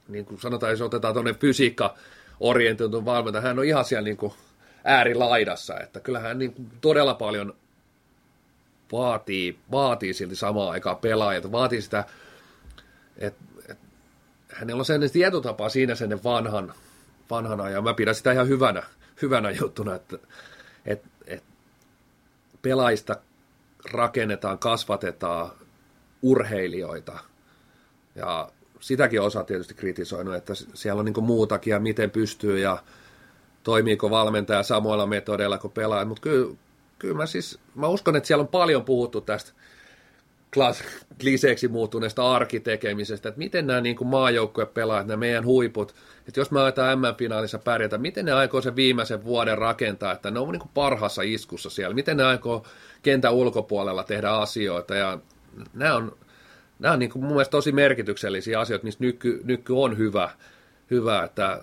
[0.09, 1.95] niin kuin sanotaan, jos otetaan tuonne fysiikka
[2.41, 4.33] orientoitunut valmentaja, hän on ihan siellä niin kuin
[4.85, 7.55] äärilaidassa, että kyllähän niin kuin todella paljon
[8.93, 12.05] vaatii, vaatii silti samaan aikaan pelaajat, vaatii sitä,
[13.19, 13.87] että, että
[14.53, 16.75] hänellä on sellainen tietotapa siinä sen vanhan,
[17.31, 18.83] vanhana, ja mä pidän sitä ihan hyvänä,
[19.23, 20.19] hyvänä juttuna, että,
[20.87, 21.49] että, että
[22.63, 23.17] pelaajista
[23.93, 25.51] rakennetaan, kasvatetaan
[26.23, 27.19] urheilijoita.
[28.15, 28.51] Ja
[28.81, 32.83] sitäkin osa tietysti kritisoinut, että siellä on niin muutakin ja miten pystyy ja
[33.63, 36.05] toimiiko valmentaja samoilla metodeilla kuin pelaaja.
[36.05, 36.57] Mutta kyllä,
[36.99, 39.53] kyllä mä siis, mä uskon, että siellä on paljon puhuttu tästä
[41.21, 45.95] kliseeksi muuttuneesta arkitekemisestä, että miten nämä niin maajoukkueet pelaajat, nämä meidän huiput,
[46.29, 50.41] että jos me aletaan M-finaalissa pärjätä, miten ne aikoo sen viimeisen vuoden rakentaa, että ne
[50.41, 52.67] on niin parhassa iskussa siellä, miten ne aikoo
[53.03, 55.19] kentän ulkopuolella tehdä asioita, ja
[55.75, 56.17] nämä on,
[56.79, 60.31] nämä on niin kuin mun mielestä tosi merkityksellisiä asioita, missä nyky, nyky on hyvä,
[60.91, 61.63] hyvä, että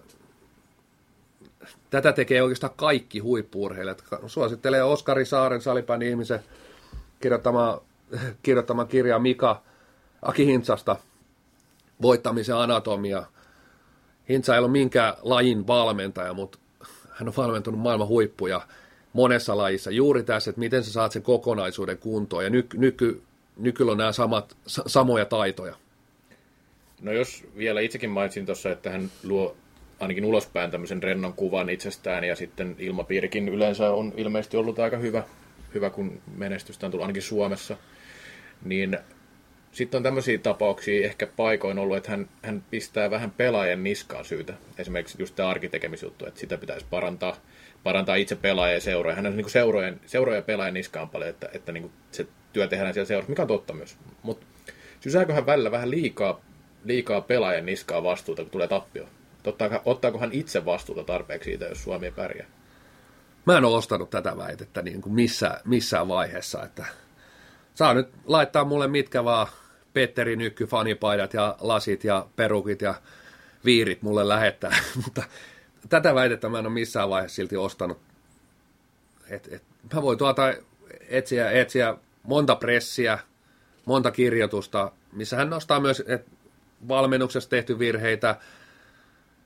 [1.90, 4.04] tätä tekee oikeastaan kaikki huippuurheilijat.
[4.28, 6.40] Suosittelee Oskari Saaren salipään ihmisen
[7.22, 7.82] kirjoittamaan
[8.44, 9.62] kirjoittama kirja Mika
[10.26, 10.96] Aki Hintsasta,
[12.02, 13.26] voittamisen anatomia.
[14.30, 16.58] Hintsa ei ole minkään lajin valmentaja, mutta
[17.12, 18.62] hän on valmentunut maailman huippuja
[19.14, 19.92] monessa lajissa.
[19.92, 22.44] Juuri tässä, että miten sä saat sen kokonaisuuden kuntoon.
[22.44, 23.22] Ja nyky, nyky,
[23.58, 25.76] nykyllä on nämä samat, samoja taitoja.
[27.02, 29.56] No jos vielä itsekin mainitsin tuossa, että hän luo
[30.00, 35.24] ainakin ulospäin tämmöisen rennon kuvan itsestään ja sitten ilmapiirikin yleensä on ilmeisesti ollut aika hyvä,
[35.74, 37.78] hyvä kun menestystä on tullut ainakin Suomessa–
[38.66, 38.98] niin
[39.72, 44.54] sitten on tämmöisiä tapauksia ehkä paikoin ollut, että hän, hän pistää vähän pelaajan niskaan syytä.
[44.78, 47.38] Esimerkiksi just tämä arkitekemisjuttu, että sitä pitäisi parantaa,
[47.84, 49.16] parantaa itse pelaajia ja seuroja.
[49.16, 52.94] Hän on niin seurojen, seuroja ja pelaajan niskaan paljon, että, että niin se työ tehdään
[52.94, 53.98] siellä seurassa, mikä on totta myös.
[54.24, 54.46] Mutta
[55.00, 56.42] sysääkö hän välillä vähän liikaa,
[56.84, 59.06] liikaa pelaajan niskaa vastuuta, kun tulee tappio?
[59.48, 62.48] Ottaako, ottaako hän itse vastuuta tarpeeksi siitä, jos Suomi pärjää?
[63.46, 66.86] Mä en ole ostanut tätä väitettä niin kuin missä, missään vaiheessa, että
[67.76, 69.48] saa nyt laittaa mulle mitkä vaan
[69.94, 72.96] Petteri Nykky fanipaidat ja lasit ja perukit ja
[73.66, 75.24] viirit mulle lähettää, mutta
[75.90, 77.98] tätä väitettä mä en ole missään vaiheessa silti ostanut.
[79.30, 79.64] Et, et,
[79.94, 80.54] mä voin tuota
[81.10, 83.20] etsiä, etsiä monta pressiä,
[83.86, 86.26] monta kirjoitusta, missä hän nostaa myös et
[86.88, 88.36] valmennuksessa tehty virheitä.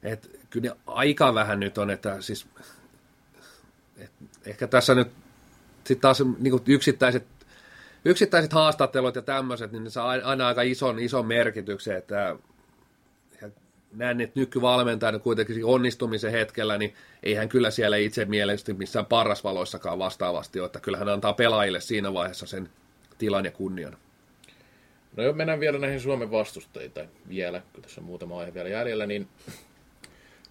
[0.03, 2.47] Et kyllä aika vähän nyt on, että siis
[3.97, 4.11] et
[4.45, 5.11] ehkä tässä nyt
[5.83, 7.27] sitten taas niin yksittäiset,
[8.05, 12.35] yksittäiset haastattelut ja tämmöiset, niin ne saa aina aika ison, ison merkityksen, että
[13.93, 16.93] näen, että nykyvalmentajana kuitenkin onnistumisen hetkellä, niin
[17.23, 21.81] ei hän kyllä siellä itse mielestäni missään parasvaloissakaan vastaavasti ole, että kyllä hän antaa pelaajille
[21.81, 22.69] siinä vaiheessa sen
[23.17, 23.97] tilan ja kunnian.
[25.17, 28.69] No jos mennään vielä näihin Suomen vastustajia, tai vielä, kun tässä on muutama aihe vielä
[28.69, 29.27] jäljellä, niin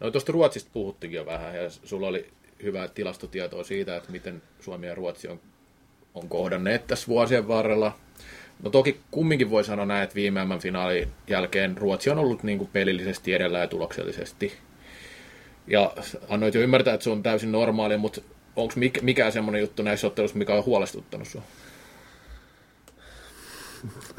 [0.00, 2.30] no tuosta Ruotsista puhuttikin jo vähän, ja sulla oli
[2.62, 5.40] hyvää tilastotietoa siitä, että miten Suomi ja Ruotsi on,
[6.14, 7.98] on kohdanneet tässä vuosien varrella.
[8.62, 12.70] No toki kumminkin voi sanoa näin, että viime finaalin jälkeen Ruotsi on ollut niin kuin
[12.72, 14.52] pelillisesti edellä ja tuloksellisesti.
[15.66, 15.92] Ja
[16.28, 18.20] annoit jo ymmärtää, että se on täysin normaali, mutta
[18.56, 21.46] onko mikään semmoinen juttu näissä otteluissa, mikä on huolestuttanut sinua?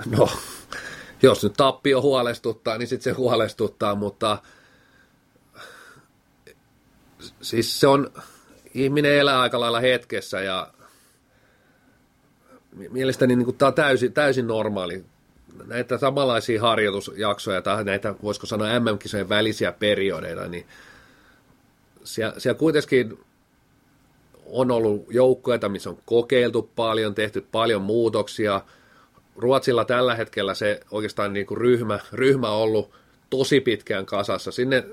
[0.17, 0.29] No,
[1.21, 4.37] jos nyt tappio huolestuttaa, niin sitten se huolestuttaa, mutta
[7.41, 8.11] siis se on,
[8.73, 10.73] ihminen elää aika lailla hetkessä ja
[12.71, 15.03] mielestäni niin tämä on täysin, täysin normaali.
[15.67, 20.65] Näitä samanlaisia harjoitusjaksoja tai näitä, voisiko sanoa MM-kisojen välisiä periodeita, niin
[22.03, 23.19] siellä, siellä kuitenkin
[24.45, 28.61] on ollut joukkoja, missä on kokeiltu paljon, tehty paljon muutoksia.
[29.35, 32.91] Ruotsilla tällä hetkellä se oikeastaan niin kuin ryhmä, ryhmä on ollut
[33.29, 34.51] tosi pitkään kasassa.
[34.51, 34.85] Sinne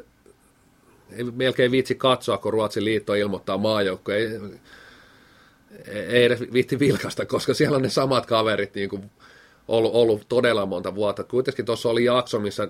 [1.12, 4.12] ei melkein viitsi katsoa, kun Ruotsin liitto ilmoittaa maajoukko.
[5.84, 9.10] Ei, edes viitti vilkasta, koska siellä on ne samat kaverit niin kuin
[9.68, 11.24] ollut, ollut todella monta vuotta.
[11.24, 12.68] Kuitenkin tuossa oli jakso, missä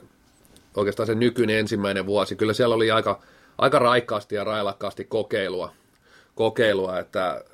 [0.76, 3.20] oikeastaan se nykyinen ensimmäinen vuosi, kyllä siellä oli aika,
[3.58, 5.72] aika raikkaasti ja railakkaasti kokeilua,
[6.34, 7.44] kokeilua että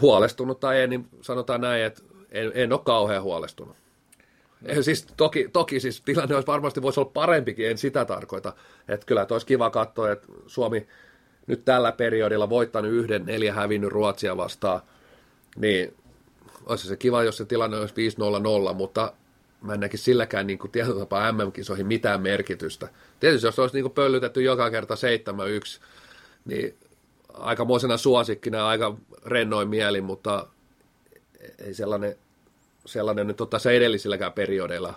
[0.00, 3.76] huolestunut tai ei, niin sanotaan näin, että en, en ole kauhean huolestunut.
[4.60, 4.82] No.
[4.82, 8.52] Siis toki, toki siis tilanne olisi varmasti voisi olla parempikin, en sitä tarkoita.
[8.88, 10.86] Että kyllä olisi kiva katsoa, että Suomi
[11.46, 14.80] nyt tällä periodilla voittanut yhden, neljä hävinnyt Ruotsia vastaan,
[15.56, 15.94] niin
[16.66, 17.94] olisi se kiva, jos se tilanne olisi
[18.70, 19.12] 5-0-0, mutta
[19.62, 22.88] mä en näkisi silläkään niin tietyllä tapaa MM-kisoihin mitään merkitystä.
[23.20, 25.80] Tietysti jos olisi niin kuin pöllytetty joka kerta 7-1,
[26.44, 26.74] niin
[27.34, 30.46] aikamoisena suosikkina aika rennoin mieli, mutta
[31.58, 32.16] ei sellainen,
[32.86, 34.94] sellainen nyt ole tässä edellisilläkään periodeilla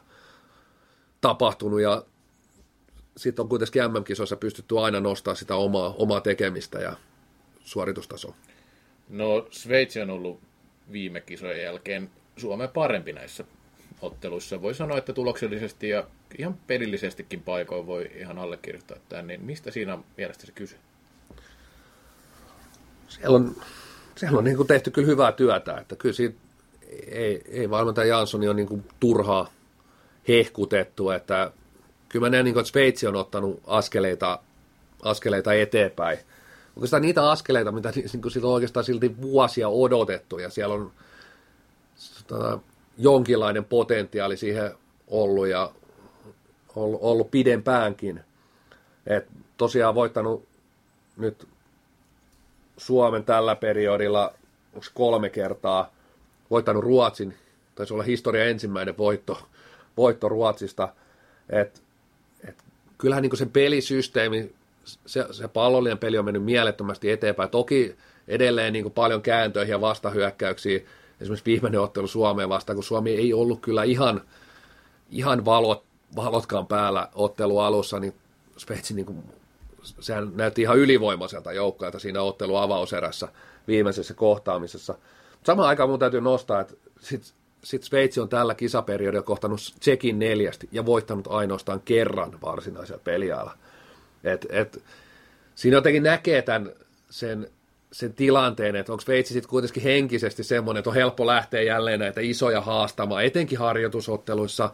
[1.22, 1.82] tapahtunut.
[1.82, 2.04] Ja
[3.18, 6.94] sitten on kuitenkin MM-kisoissa pystytty aina nostaa sitä omaa, omaa tekemistä ja
[7.64, 8.36] suoritustasoa.
[9.10, 10.40] No Sveitsi on ollut
[10.92, 13.44] viime kisojen jälkeen Suomen parempi näissä
[14.02, 14.62] otteluissa.
[14.62, 16.08] Voi sanoa, että tuloksellisesti ja
[16.38, 20.76] ihan pelillisestikin paikoin voi ihan allekirjoittaa tämän, niin mistä siinä on mielestäsi kyse?
[23.08, 23.56] Siellä on,
[24.16, 26.38] siellä on niin kuin tehty kyllä hyvää työtä, että kyllä siitä
[27.08, 29.54] ei, ei valmentaja Janssoni ole niin kuin turhaa
[30.28, 31.52] hehkutettu, että
[32.10, 34.40] kyllä mä näen, niin kuin, että Sveitsi on ottanut askeleita,
[35.04, 36.18] askeleita eteenpäin.
[36.76, 40.92] Oikeastaan niitä askeleita, mitä niin kuin on oikeastaan silti vuosia odotettu, ja siellä on
[42.28, 42.60] tota,
[42.98, 44.72] jonkinlainen potentiaali siihen
[45.08, 45.72] ollut, ja
[46.76, 48.22] ollut, ollut pidempäänkin.
[49.08, 49.28] Et
[49.58, 50.46] tosiaan voittanut
[51.18, 51.48] nyt
[52.78, 54.34] Suomen tällä periodilla
[54.94, 55.94] kolme kertaa,
[56.52, 57.34] voittanut Ruotsin,
[57.76, 59.40] taisi olla historia ensimmäinen voitto,
[59.98, 60.90] voitto Ruotsista,
[61.50, 61.80] että
[62.98, 64.52] kyllähän niin se pelisysteemi,
[64.86, 67.50] se, se pallollinen peli on mennyt mielettömästi eteenpäin.
[67.50, 67.96] Toki
[68.28, 70.80] edelleen niin paljon kääntöihin ja vastahyökkäyksiä,
[71.22, 74.22] esimerkiksi viimeinen ottelu Suomeen vastaan, kun Suomi ei ollut kyllä ihan,
[75.12, 75.84] ihan valot,
[76.16, 78.14] valotkaan päällä ottelu alussa, niin
[78.58, 79.24] Sveitsi niin kuin,
[80.00, 83.28] sehän näytti ihan ylivoimaiselta joukkoilta siinä ottelu avauserässä
[83.68, 84.96] viimeisessä kohtaamisessa.
[85.44, 87.34] Samaan aikaan mun täytyy nostaa, että sit
[87.64, 93.58] sitten Sveitsi on tällä kisaperiodilla kohtanut Tsekin neljästi ja voittanut ainoastaan kerran varsinaisella peliajalla.
[94.24, 94.84] Et, et,
[95.56, 96.72] siinä jotenkin näkee tämän,
[97.10, 97.48] sen,
[97.92, 102.22] sen tilanteen, että onko Sveitsi sitten kuitenkin henkisesti semmoinen, että on helppo lähteä jälleen näitä
[102.22, 104.70] isoja haastamaan, etenkin harjoitusotteluissa,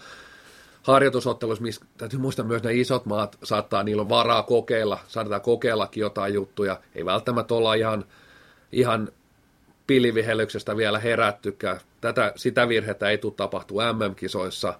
[0.83, 6.01] harjoitusotteluissa, missä täytyy muistaa myös ne isot maat, saattaa niillä on varaa kokeilla, saattaa kokeillakin
[6.01, 8.05] jotain juttuja, ei välttämättä olla ihan,
[8.71, 9.09] ihan
[9.87, 11.79] pilvihellyksestä vielä herättykään.
[12.01, 14.79] Tätä, sitä virhettä ei tule tapahtua MM-kisoissa,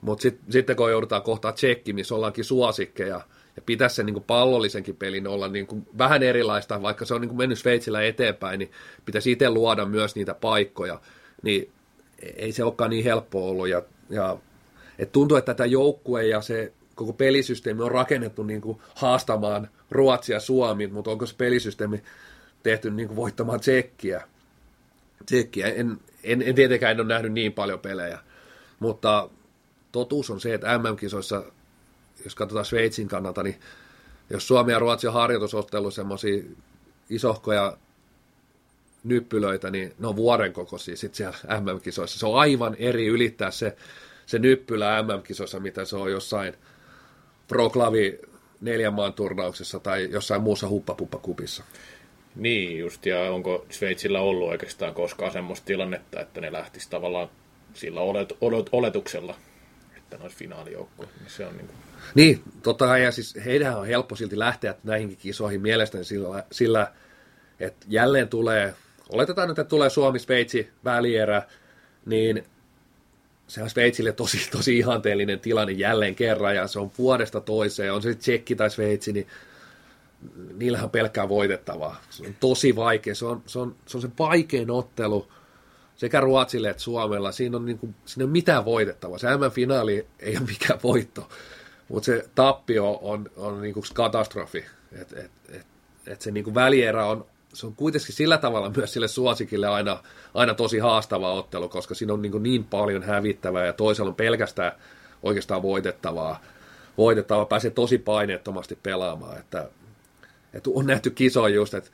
[0.00, 3.20] mutta sit, sitten kun joudutaan kohtaa tsekki, missä ollaankin suosikkeja,
[3.56, 7.20] ja pitäisi sen niin kuin pallollisenkin pelin olla niin kuin vähän erilaista, vaikka se on
[7.20, 8.70] niin kuin mennyt Sveitsillä eteenpäin, niin
[9.04, 11.00] pitäisi itse luoda myös niitä paikkoja,
[11.42, 11.70] niin
[12.36, 13.68] ei se olekaan niin helppo ollut.
[13.68, 14.36] Ja, ja
[14.98, 20.36] et tuntuu, että tätä joukkue ja se koko pelisysteemi on rakennettu niin kuin haastamaan Ruotsia
[20.36, 22.02] ja Suomi, mutta onko se pelisysteemi
[22.64, 24.28] tehty niin kuin voittamaan Tsekkiä?
[25.26, 25.66] Tsekkiä.
[25.66, 28.18] En, en, en tietenkään en ole nähnyt niin paljon pelejä,
[28.80, 29.28] mutta
[29.92, 31.44] totuus on se, että MM-kisoissa,
[32.24, 33.60] jos katsotaan Sveitsin kannalta, niin
[34.30, 36.42] jos Suomi ja Ruotsi on harjoitusottelu semmoisia
[37.10, 37.76] isohkoja
[39.04, 42.18] nyppylöitä, niin ne on vuoden kokoisia sitten siellä MM-kisoissa.
[42.18, 43.76] Se on aivan eri ylittää se,
[44.26, 46.54] se nyppylä MM-kisoissa, mitä se on jossain
[47.48, 48.20] Proklavi
[48.60, 51.64] neljän maan turnauksessa tai jossain muussa huppapuppakupissa.
[52.36, 57.28] Niin just, ja onko Sveitsillä ollut oikeastaan koskaan semmoista tilannetta, että ne lähtisi tavallaan
[57.74, 59.34] sillä olet, olet, oletuksella,
[59.96, 61.08] että ne olisi finaalijoukkoja.
[61.20, 61.76] Niin se on niin kuin...
[62.14, 66.92] Niin, totta kai, ja siis heidän on helppo silti lähteä näihinkin kisoihin mielestäni sillä, sillä
[67.60, 68.74] että jälleen tulee,
[69.08, 71.42] oletetaan nyt, että tulee Suomi-Sveitsi välierä,
[72.06, 72.44] niin
[73.46, 78.02] se on Sveitsille tosi, tosi ihanteellinen tilanne jälleen kerran, ja se on vuodesta toiseen, on
[78.02, 79.26] se Tsekki tai Sveitsi, niin
[80.54, 82.00] niillähän on pelkkää voitettavaa.
[82.10, 85.28] Se on tosi vaikea, se on se, on, se, on se vaikein ottelu
[85.96, 87.32] sekä Ruotsille että Suomella.
[87.32, 89.18] Siinä on, niin kuin, siinä on mitään voitettavaa.
[89.18, 91.28] Se M-finaali ei ole mikään voitto,
[91.88, 94.64] mutta se tappio on, on niin kuin katastrofi.
[94.92, 95.66] Et, et, et,
[96.06, 100.02] et se niin kuin välierä on, se on kuitenkin sillä tavalla myös sille suosikille aina,
[100.34, 104.72] aina tosi haastava ottelu, koska siinä on niin, niin paljon hävittävää ja toisella on pelkästään
[105.22, 106.40] oikeastaan voitettavaa.
[106.98, 109.68] Voitettava pääsee tosi paineettomasti pelaamaan, että,
[110.54, 111.90] että on nähty kisoja just, että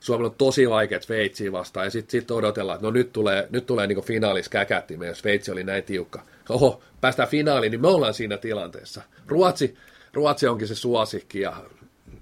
[0.00, 3.66] Suomella on tosi vaikea Sveitsiä vastaan, ja sitten sit odotellaan, että no nyt tulee, nyt
[3.66, 6.22] tulee niin finaalis käkättimeen, jos Sveitsi oli näin tiukka.
[6.48, 9.02] Oho, päästään finaaliin, niin me ollaan siinä tilanteessa.
[9.26, 9.76] Ruotsi,
[10.12, 11.56] Ruotsi onkin se suosikki, ja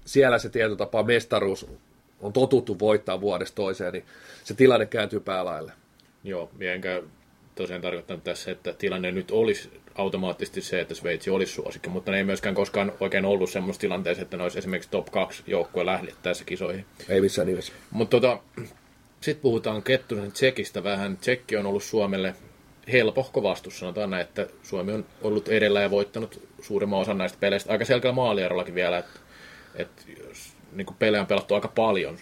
[0.05, 1.67] siellä se tietyllä tapaa mestaruus
[2.19, 4.05] on totuttu voittaa vuodesta toiseen, niin
[4.43, 5.71] se tilanne kääntyy päälaille.
[6.23, 7.03] Joo, enkä
[7.55, 12.17] tosiaan tarkoittanut tässä, että tilanne nyt olisi automaattisesti se, että Sveitsi olisi suosikki, mutta ne
[12.17, 15.85] ei myöskään koskaan oikein ollut semmoista tilanteessa, että ne olisi esimerkiksi top 2 joukkue
[16.23, 16.85] tässä kisoihin.
[17.09, 17.73] Ei missään nimessä.
[17.91, 18.39] Mutta tota,
[19.21, 21.17] sitten puhutaan Kettusen Tsekistä vähän.
[21.17, 22.35] Tsekki on ollut Suomelle
[22.91, 27.71] helpohko vastus, sanotaan näin, että Suomi on ollut edellä ja voittanut suurimman osan näistä peleistä
[27.71, 29.19] aika selkeällä maalierollakin vielä, että,
[29.75, 30.01] että
[30.71, 32.17] niin pelejä on pelattu aika paljon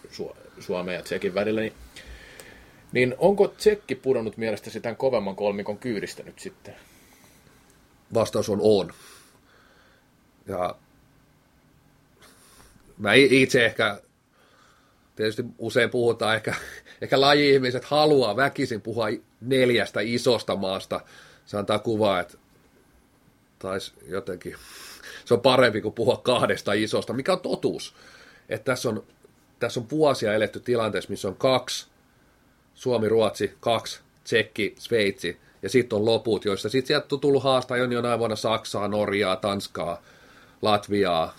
[0.60, 1.74] Suomen ja Tsekin välillä, niin
[2.92, 6.76] niin onko Tsekki pudonnut mielestäsi tämän kovemman kolmikon kyydistä nyt sitten?
[8.14, 8.94] Vastaus on on.
[10.48, 10.76] Ja
[12.98, 14.02] mä itse ehkä,
[15.16, 16.56] tietysti usein puhutaan, ehkä,
[17.02, 19.06] ehkä laji-ihmiset haluaa väkisin puhua
[19.42, 21.02] neljästä isosta maasta.
[21.46, 22.38] Se antaa kuvaa, että
[23.60, 24.56] taisi jotenkin,
[25.26, 27.96] se on parempi kuin puhua kahdesta isosta, mikä on totuus.
[28.50, 29.04] Että tässä on,
[29.60, 31.88] tässä on vuosia eletty tilanteessa, missä on kaksi
[32.76, 37.78] Suomi, Ruotsi, kaksi, Tsekki, Sveitsi, ja sitten on loput, joista sitten sieltä on tullut haastaa
[37.78, 40.02] jo jonain vuonna Saksaa, Norjaa, Tanskaa,
[40.62, 41.36] Latviaa,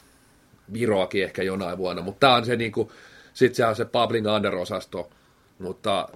[0.72, 2.92] Viroakin ehkä jonain vuonna, mutta tämä on se niinku,
[3.34, 5.10] sitten se on se Bubbling Under-osasto,
[5.58, 6.08] mutta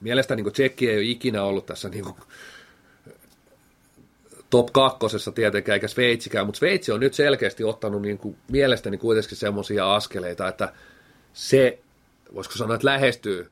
[0.00, 2.16] mielestäni niin Tsekki ei ole ikinä ollut tässä niinku
[4.50, 9.36] top kakkosessa tietenkään, eikä Sveitsikään, mutta Sveitsi on nyt selkeästi ottanut niin kuin, mielestäni kuitenkin
[9.36, 10.72] semmoisia askeleita, että
[11.32, 11.78] se,
[12.34, 13.50] voisiko sanoa, että lähestyy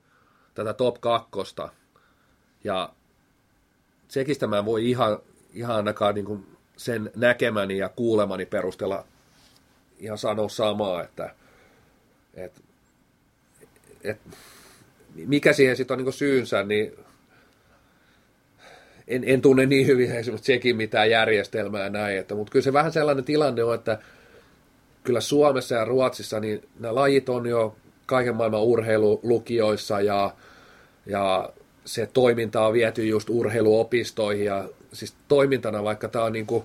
[0.55, 1.69] tätä top kakkosta.
[2.65, 2.93] Ja
[4.11, 5.19] Tsekistä mä voi ihan,
[5.55, 6.47] ihan ainakaan niin kuin
[6.77, 9.05] sen näkemäni ja kuulemani perusteella
[9.99, 11.35] ihan sanoa samaa, että,
[12.35, 12.61] että,
[14.05, 14.31] että
[15.15, 16.93] mikä siihen sitten on niin syynsä, niin
[19.09, 22.93] en, en tunne niin hyvin esimerkiksi Tsekin mitään järjestelmää näin, että, mutta kyllä se vähän
[22.93, 23.99] sellainen tilanne on, että
[25.05, 30.35] kyllä Suomessa ja Ruotsissa niin nämä lajit on jo kaiken maailman urheilulukioissa ja,
[31.07, 31.53] ja
[31.85, 36.65] se toiminta on viety just urheiluopistoihin ja siis toimintana, vaikka tämä on niin kuin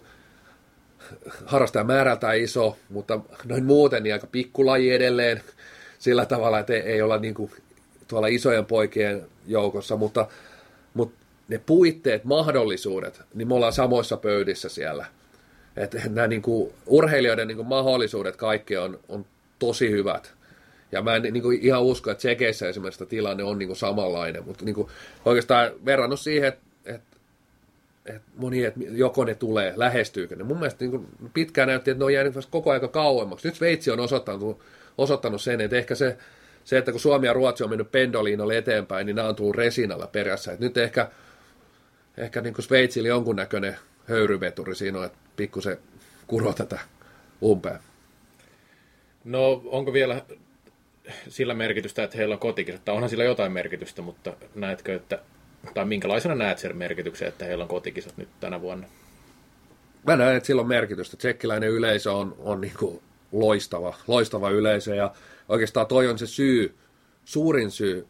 [1.45, 5.41] harrastajamäärältään iso, mutta noin muuten niin aika pikkulaji edelleen
[5.99, 7.51] sillä tavalla, että ei olla niin kuin
[8.07, 10.27] tuolla isojen poikien joukossa, mutta,
[10.93, 15.05] mutta ne puitteet, mahdollisuudet, niin me ollaan samoissa pöydissä siellä.
[15.77, 19.25] Että nämä niin kuin, urheilijoiden niin kuin, mahdollisuudet kaikki on, on
[19.59, 20.33] tosi hyvät.
[20.91, 24.45] Ja mä en niin kuin, ihan usko, että Tsekeissä esimerkiksi tilanne on niin kuin, samanlainen,
[24.45, 24.87] mutta niin kuin,
[25.25, 26.61] oikeastaan verrannut siihen, että,
[28.05, 30.43] että, moni, että joko ne tulee, lähestyykö ne.
[30.43, 33.47] Mun mielestä niin kuin, pitkään näytti, että ne on jäänyt koko ajan kauemmaksi.
[33.47, 34.59] Nyt Sveitsi on osoittanut,
[34.97, 36.17] osoittanut sen, että ehkä se,
[36.63, 40.07] se, että kun Suomi ja Ruotsi on mennyt pendoliinalle eteenpäin, niin nämä on tullut resinalla
[40.07, 40.51] perässä.
[40.51, 41.09] Että nyt ehkä,
[42.17, 45.77] ehkä niin kuin Sveitsillä jonkunnäköinen höyryveturi siinä on, että pikkusen
[46.27, 46.79] kuro tätä
[47.41, 47.79] umpeen.
[49.23, 50.21] No onko vielä
[51.29, 55.19] sillä merkitystä, että heillä on kotikisat, tai onhan sillä jotain merkitystä, mutta näetkö, että,
[55.73, 58.87] tai minkälaisena näet sen merkityksen, että heillä on kotikisat nyt tänä vuonna?
[60.05, 61.17] mä näen, että sillä on merkitystä.
[61.17, 63.01] Tsekkiläinen yleisö on, on niin kuin
[63.31, 65.13] loistava, loistava yleisö ja
[65.49, 66.75] oikeastaan toi on se syy,
[67.25, 68.07] suurin syy,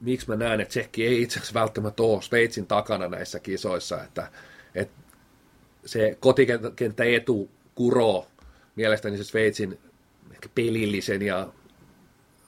[0.00, 4.30] miksi mä näen, että Tsekki ei itse asiassa välttämättä ole Sveitsin takana näissä kisoissa, että,
[4.74, 4.94] että
[5.84, 8.26] se kotikenttä etu kuroo
[8.76, 9.78] mielestäni se Sveitsin
[10.54, 11.48] pelillisen ja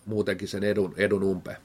[0.08, 1.56] muutenkin sen edun, edun umpeen.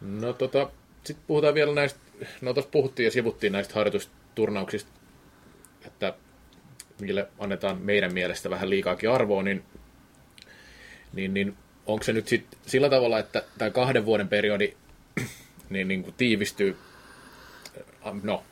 [0.00, 0.70] No tota,
[1.04, 2.00] sitten puhutaan vielä näistä,
[2.40, 4.90] no tuossa puhuttiin ja sivuttiin näistä harjoitusturnauksista,
[5.86, 6.14] että
[7.00, 9.64] mille annetaan meidän mielestä vähän liikaakin arvoa, niin,
[11.12, 11.56] niin, niin
[11.86, 14.76] onko se nyt sitten sillä tavalla, että tämä kahden vuoden periodi
[15.70, 16.76] niin, niin kuin tiivistyy,
[18.22, 18.44] no,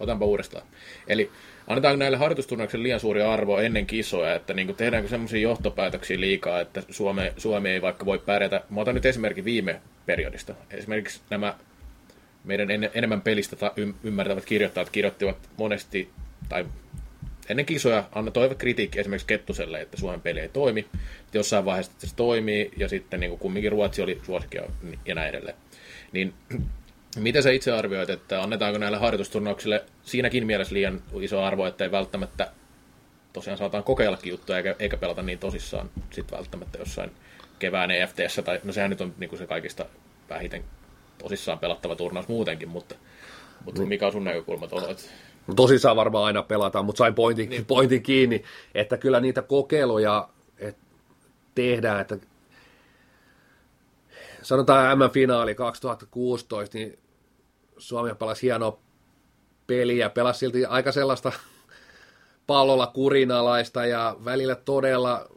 [0.00, 0.66] otanpa uudestaan.
[1.08, 1.30] Eli
[1.66, 6.60] annetaanko näille harjoitusturnauksille liian suuri arvo ennen kisoja, että niin kuin tehdäänkö semmoisia johtopäätöksiä liikaa,
[6.60, 8.62] että Suome, Suomi ei vaikka voi pärjätä.
[8.70, 10.54] Mä otan nyt esimerkki viime periodista.
[10.70, 11.54] Esimerkiksi nämä
[12.44, 13.72] meidän en, enemmän pelistä ta,
[14.04, 16.10] ymmärtävät kirjoittajat kirjoittivat monesti,
[16.48, 16.66] tai
[17.48, 20.86] ennen kisoja toivat kritiikki esimerkiksi Kettuselle, että Suomen peli ei toimi.
[21.32, 24.58] Jossain vaiheessa se toimii, ja sitten niin kuin kumminkin Ruotsi oli suosikki
[25.06, 25.56] ja näin edelleen.
[26.12, 26.34] Niin
[27.16, 31.90] Miten sä itse arvioit, että annetaanko näille harjoitusturnauksille siinäkin mielessä liian iso arvo, että ei
[31.90, 32.50] välttämättä
[33.32, 37.10] tosiaan saataan kokeillakin juttuja eikä, eikä pelata niin tosissaan sitten välttämättä jossain
[37.58, 39.86] kevään EFTssä, tai no sehän nyt on niin kuin se kaikista
[40.28, 40.64] vähiten
[41.18, 42.94] tosissaan pelattava turnaus muutenkin, mutta,
[43.64, 43.88] mutta mm.
[43.88, 44.90] mikä on sun näkökulma tuohon?
[44.90, 45.02] Että...
[45.46, 47.64] No tosissaan varmaan aina pelataan, mutta sain pointin, niin.
[47.64, 48.42] pointin kiinni,
[48.74, 50.82] että kyllä niitä kokeiluja että
[51.54, 52.18] tehdään, että
[54.42, 56.98] sanotaan M-finaali 2016, niin
[57.78, 58.78] Suomi pelasi hienoa
[59.66, 61.32] peliä, pelasi silti aika sellaista
[62.46, 65.28] pallolla kurinalaista ja välillä todella,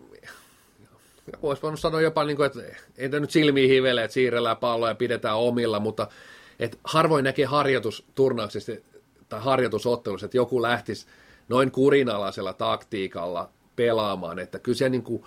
[1.41, 2.59] voisi voinut sanoa jopa, niin kuin, että
[2.97, 6.07] ei nyt silmiin hivele, että siirrellään palloja ja pidetään omilla, mutta
[6.59, 8.71] että harvoin näkee harjoitusturnauksista
[9.29, 11.07] tai harjoitusottelussa, että joku lähtisi
[11.49, 15.23] noin kurinalaisella taktiikalla pelaamaan, että kyllä se niin kuin,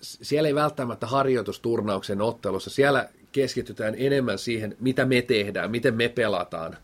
[0.00, 6.76] siellä ei välttämättä harjoitusturnauksen ottelussa, siellä keskitytään enemmän siihen, mitä me tehdään, miten me pelataan.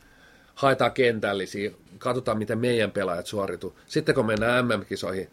[0.54, 3.78] Haetaan kentällisiä, katsotaan, miten meidän pelaajat suorituu.
[3.86, 5.28] Sitten kun mennään MM-kisoihin,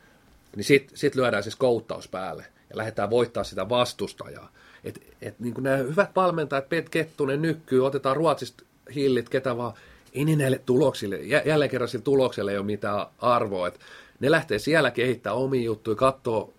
[0.56, 4.52] niin sitten sit lyödään siis kouttaus päälle ja lähdetään voittaa sitä vastustajaa.
[4.84, 8.64] Et, et, niin nämä hyvät valmentajat, Pet Kettunen, Nykkyy, otetaan Ruotsista
[8.96, 9.74] hillit, ketä vaan,
[10.14, 13.68] ei niin näille tuloksille, jälleen kerran sillä tulokselle ei ole mitään arvoa.
[13.68, 13.80] Et
[14.20, 16.54] ne lähtee siellä kehittämään omia juttuja, katsoo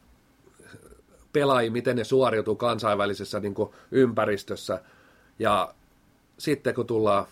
[1.36, 4.80] pelaajia, miten ne suoriutuu kansainvälisessä niin kuin ympäristössä.
[5.38, 5.74] Ja
[6.38, 7.26] sitten kun tullaan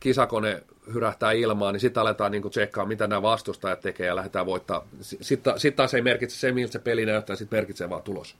[0.00, 0.62] kisakone
[0.94, 4.86] hyrähtää ilmaan, niin sitten aletaan niin tsekkaa, mitä nämä vastustajat tekee ja lähdetään voittaa.
[5.00, 8.36] Sitten sit taas ei merkitse se, miltä se peli näyttää, sitten merkitsee vaan tulos.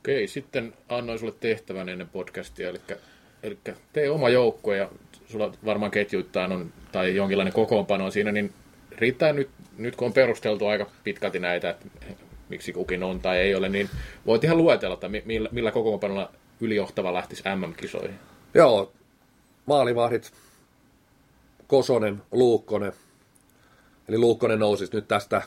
[0.00, 2.80] Okei, sitten annoin sulle tehtävän ennen podcastia, eli,
[3.42, 3.58] eli
[3.92, 4.88] tee oma joukko ja
[5.26, 8.52] sulla varmaan ketjuittain on, tai jonkinlainen kokoonpano on siinä, niin
[8.98, 11.86] riittää nyt, nyt kun on perusteltu aika pitkälti näitä, että
[12.48, 13.90] miksi kukin on tai ei ole, niin
[14.26, 18.18] voit ihan luetella, että millä, millä kokoonpanolla ylijohtava lähtisi MM-kisoihin.
[18.54, 18.92] Joo,
[19.66, 20.32] maalivahdit,
[21.66, 22.92] Kosonen, Luukkonen.
[24.08, 25.42] Eli Luukkonen nousisi nyt tästä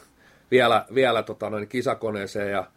[0.51, 2.67] vielä, vielä tota noin kisakoneeseen ja,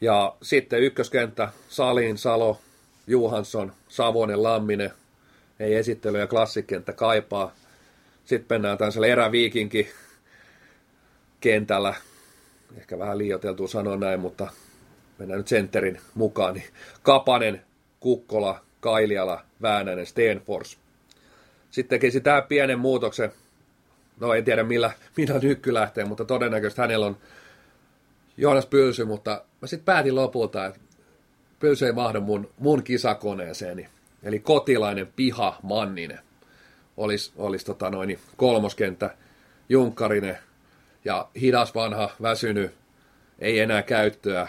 [0.00, 2.60] ja sitten ykköskenttä, Salin, Salo,
[3.06, 4.90] Juhansson, Savonen, Lamminen,
[5.60, 7.52] ei esittely ja klassikenttä kaipaa.
[8.24, 9.90] Sitten mennään tämmöisellä eräviikinki
[11.40, 11.94] kentällä,
[12.76, 14.48] ehkä vähän liioiteltu sanoa näin, mutta
[15.18, 16.66] mennään nyt sentterin mukaan, niin
[17.02, 17.62] Kapanen,
[18.00, 20.78] Kukkola, Kailiala, Väänänen, Stenfors.
[21.70, 23.32] Sitten tekisi tämä pienen muutoksen,
[24.20, 27.16] no en tiedä millä, millä nykky lähtee, mutta todennäköisesti hänellä on
[28.36, 30.80] Joonas Pylsy, mutta mä sitten päätin lopulta, että
[31.58, 33.88] Pylsy ei mahdu mun, mun kisakoneeseeni.
[34.22, 36.18] Eli kotilainen piha Manninen
[36.96, 39.10] olisi, olisi tota noin, kolmoskenttä,
[39.68, 40.38] Junkkarinen,
[41.04, 42.74] ja hidas vanha, väsynyt,
[43.38, 44.48] ei enää käyttöä.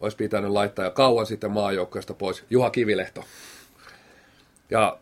[0.00, 2.44] Olisi pitänyt laittaa jo kauan sitten maajoukkoista pois.
[2.50, 3.24] Juha Kivilehto.
[4.70, 4.98] Ja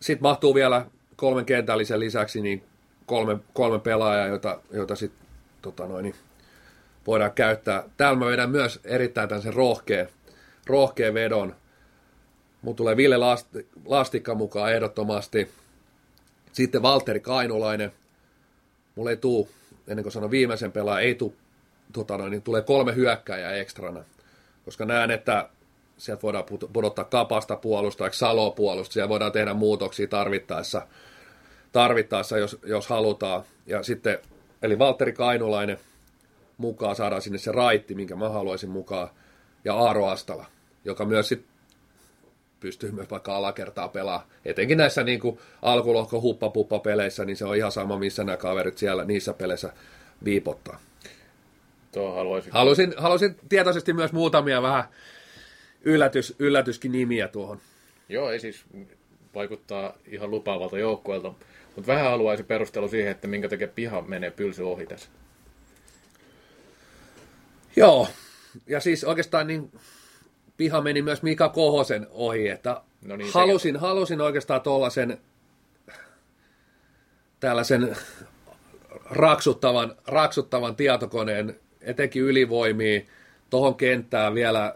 [0.00, 2.64] sitten mahtuu vielä kolmen kentällisen lisäksi niin
[3.06, 5.26] kolme, kolme pelaajaa, joita, joita sitten
[5.62, 6.14] tota noin, niin
[7.06, 7.84] voidaan käyttää.
[7.96, 10.08] Täällä mä vedän myös erittäin tämmöisen rohkeen,
[10.66, 11.56] rohkeen vedon.
[12.62, 13.16] Mun tulee Ville
[13.84, 15.50] Lastikka mukaan ehdottomasti.
[16.52, 17.92] Sitten Valtteri Kainulainen,
[19.00, 19.48] mulla ei tuu,
[19.88, 21.36] ennen kuin sanon viimeisen pelaa, ei tuu,
[21.92, 24.04] tota noin, niin tulee kolme hyökkäjää ekstrana,
[24.64, 25.48] koska näen, että
[25.98, 30.86] sieltä voidaan pudottaa kapasta puolusta, salo puolusta, siellä voidaan tehdä muutoksia tarvittaessa,
[31.72, 33.42] tarvittaessa jos, jos halutaan.
[33.66, 34.18] Ja sitten,
[34.62, 35.78] eli Valtteri Kainulainen
[36.58, 39.08] mukaan saadaan sinne se raitti, minkä mä haluaisin mukaan,
[39.64, 40.46] ja Aaro Astala,
[40.84, 41.44] joka myös sit
[42.60, 44.30] pystyy myös vaikka alakertaa pelaamaan.
[44.44, 48.78] Etenkin näissä niin kuin alkulohko huppapuppa peleissä, niin se on ihan sama, missä nämä kaverit
[48.78, 49.72] siellä niissä peleissä
[50.24, 50.80] viipottaa.
[51.92, 52.52] Tuo haluaisin.
[52.52, 54.84] Halusin, halusin tietoisesti myös muutamia vähän
[55.82, 57.60] yllätys, yllätyskin nimiä tuohon.
[58.08, 58.64] Joo, ei siis
[59.34, 61.32] vaikuttaa ihan lupaavalta joukkueelta,
[61.76, 65.08] mutta vähän haluaisin perustelu siihen, että minkä takia piha menee pylsy ohi tässä.
[67.76, 68.08] Joo,
[68.66, 69.72] ja siis oikeastaan niin
[70.60, 75.18] piha meni myös Mika Kohosen ohi, että No niin, halusin, halusin oikeastaan tuollaisen
[77.40, 77.96] tällaisen
[79.10, 83.00] raksuttavan, raksuttavan tietokoneen, etenkin ylivoimia,
[83.50, 84.74] tuohon kenttään vielä,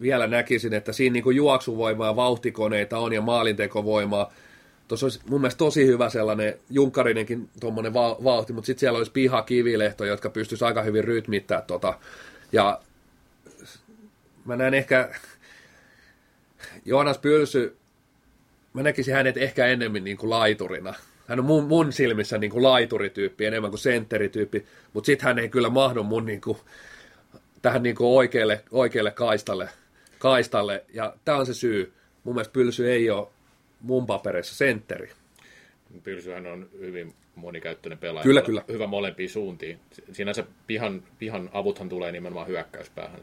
[0.00, 4.32] vielä näkisin, että siinä niin juoksuvoimaa, vauhtikoneita on ja maalintekovoimaa.
[4.88, 9.12] Tuossa olisi mun mielestä tosi hyvä sellainen junkkarinenkin tuommoinen va- vauhti, mutta sitten siellä olisi
[9.12, 11.94] piha kivilehto, jotka pystyisi aika hyvin rytmittämään tota.
[12.52, 12.80] Ja
[14.44, 15.14] mä näen ehkä
[16.84, 17.76] Joonas Pylsy,
[18.72, 20.94] mä näkisin hänet ehkä enemmän niin kuin laiturina.
[21.28, 25.48] Hän on mun, mun silmissä niin kuin laiturityyppi enemmän kuin sentterityyppi, mutta sitten hän ei
[25.48, 26.58] kyllä mahdu mun niin kuin,
[27.62, 29.68] tähän niin kuin oikealle, oikealle kaistalle,
[30.18, 30.84] kaistalle.
[30.94, 31.92] Ja tämä on se syy.
[32.24, 33.28] Mun mielestä Pylsy ei ole
[33.80, 35.10] mun papereissa sentteri.
[36.02, 38.22] Pylsyhän on hyvin monikäyttöinen pelaaja.
[38.22, 38.64] Kyllä, kyllä.
[38.68, 39.80] Hyvä molempiin suuntiin.
[40.12, 43.20] Sinänsä pihan, pihan avuthan tulee nimenomaan hyökkäyspäähän.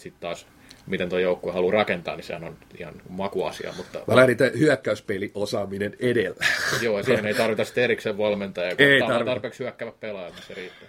[0.00, 0.46] Sitten taas,
[0.86, 3.72] miten tuo joukkue haluaa rakentaa, niin sehän on ihan makuasia.
[3.76, 6.46] Mutta Mä lähdin tämän hyökkäyspeliosaaminen edellä.
[6.82, 9.24] Joo, ja siihen ei tarvita sitten erikseen valmentajaa, kun Ei tarvita.
[9.24, 10.88] tarpeeksi hyökkäävä pelaaja, niin se riittää.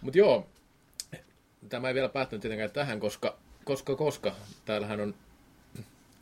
[0.00, 0.46] Mutta joo,
[1.68, 4.34] tämä ei vielä päättynyt tietenkään tähän, koska, koska, koska
[4.64, 5.14] täällähän on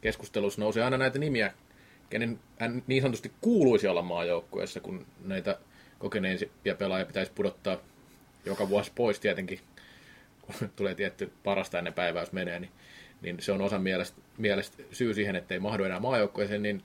[0.01, 1.53] keskustelussa nousee aina näitä nimiä,
[2.11, 5.59] kenen hän niin sanotusti kuuluisi olla maajoukkueessa, kun näitä
[5.99, 7.77] kokeneempia pelaajia pitäisi pudottaa
[8.45, 9.61] joka vuosi pois tietenkin,
[10.77, 12.73] tulee tietty parasta ennen päivää, jos menee, niin,
[13.23, 16.83] niin se on osa mielestä, mielestä syy siihen, että ei mahdu enää maajoukkueeseen, niin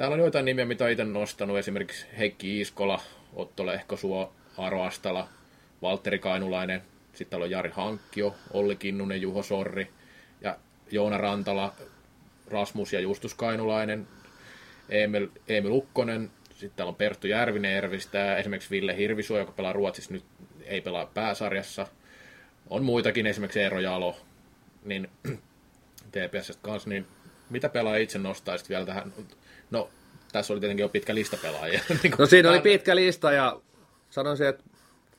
[0.00, 3.00] Täällä on joitain nimiä, mitä itse nostanut, esimerkiksi Heikki Iiskola,
[3.34, 5.28] Otto Lehkosuo, Aro Astala,
[5.82, 6.82] Valtteri Kainulainen,
[7.12, 9.90] sitten täällä on Jari Hankkio, Olli Kinnunen, Juho Sorri
[10.40, 10.56] ja
[10.90, 11.74] Joona Rantala,
[12.46, 14.06] Rasmus ja Justus Kainulainen,
[14.88, 20.12] Emil, Emil Ukkonen, sitten täällä on Perttu Järvinen Ervistä, esimerkiksi Ville Hirvisuo, joka pelaa Ruotsissa
[20.12, 20.24] nyt,
[20.64, 21.86] ei pelaa pääsarjassa.
[22.70, 24.16] On muitakin, esimerkiksi Eero Jalo,
[24.84, 25.10] niin
[26.12, 27.06] TPS kanssa, niin
[27.50, 29.12] mitä pelaa itse nostaisit vielä tähän?
[29.70, 29.90] No,
[30.32, 31.80] tässä oli tietenkin jo pitkä lista pelaajia.
[32.02, 33.60] Niin No siinä oli pitkä lista ja
[34.10, 34.64] sanoisin, että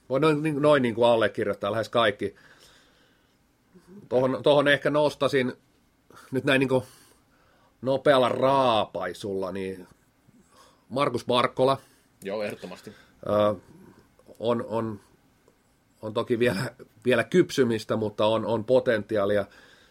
[0.10, 2.36] voi noin, niin- noin niin kuin allekirjoittaa lähes kaikki.
[4.10, 5.54] Tuohon, tuohon ehkä nostasin
[6.32, 6.84] nyt näin niin kuin
[7.82, 9.88] nopealla raapaisulla, niin
[10.90, 11.78] Markus Markkola
[12.24, 12.90] Joo, ehdottomasti.
[13.28, 13.56] ö,
[14.40, 15.00] on, on,
[16.02, 16.62] on toki vielä,
[17.06, 19.46] vielä kypsymistä, mutta on, on potentiaalia.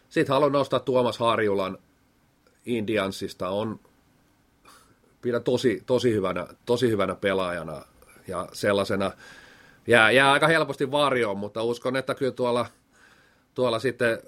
[0.09, 1.79] Sitten haluan nostaa Tuomas Harjulan
[2.67, 3.49] Indiansista.
[3.49, 3.81] On,
[5.23, 7.85] pidän tosi, tosi, hyvänä, tosi hyvänä pelaajana
[8.29, 9.11] ja sellaisena
[9.87, 12.67] jää, jää aika helposti varjoon, mutta uskon, että kyllä tuolla,
[13.55, 14.23] tuolla sitten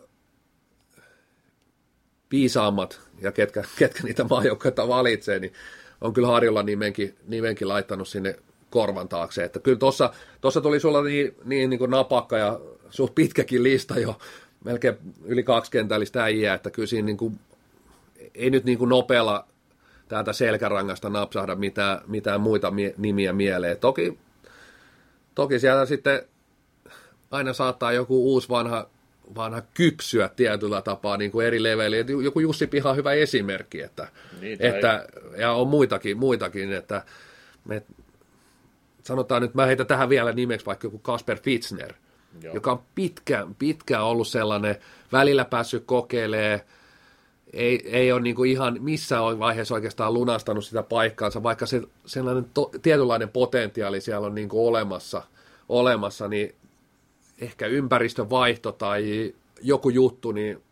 [2.30, 5.52] viisaammat ja ketkä, ketkä niitä maajoukkoita valitsee, niin
[6.00, 8.38] on kyllä Harjulla nimenkin, nimenkin laittanut sinne
[8.72, 9.44] korvan taakse.
[9.44, 12.60] Että kyllä tuossa, tuossa tuli sulla niin, niin, niin kuin napakka ja
[12.90, 14.18] suht pitkäkin lista jo,
[14.64, 17.40] melkein yli kaksi kentällistä äijää, että kyllä siinä niin kuin,
[18.34, 19.46] ei nyt niin kuin nopealla
[20.08, 23.76] täältä selkärangasta napsahda mitään, mitään muita mie- nimiä mieleen.
[23.76, 24.18] Toki,
[25.34, 26.22] toki siellä sitten
[27.30, 28.86] aina saattaa joku uusi vanha,
[29.34, 31.98] vanha kypsyä tietyllä tapaa niin kuin eri leveli.
[31.98, 34.08] Et Joku Jussi Piha on hyvä esimerkki, että,
[34.40, 35.06] Niin, että
[35.36, 37.02] ja on muitakin, muitakin että
[37.64, 37.82] me,
[39.02, 41.92] sanotaan nyt, mä heitän tähän vielä nimeksi vaikka joku Kasper Fitzner,
[42.42, 42.54] Joo.
[42.54, 44.76] joka on pitkään, pitkään ollut sellainen,
[45.12, 46.60] välillä päässyt kokeilemaan,
[47.52, 52.70] ei, ei ole niin ihan missään vaiheessa oikeastaan lunastanut sitä paikkaansa, vaikka se sellainen to,
[52.82, 55.22] tietynlainen potentiaali siellä on niin olemassa,
[55.68, 56.54] olemassa, niin
[57.40, 60.62] ehkä ympäristövaihto tai joku juttu, niin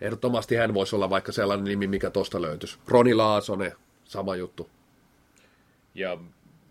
[0.00, 2.78] ehdottomasti hän voisi olla vaikka sellainen nimi, mikä tuosta löytyisi.
[2.88, 3.72] Roni Laasonen,
[4.04, 4.70] sama juttu.
[5.94, 6.18] Ja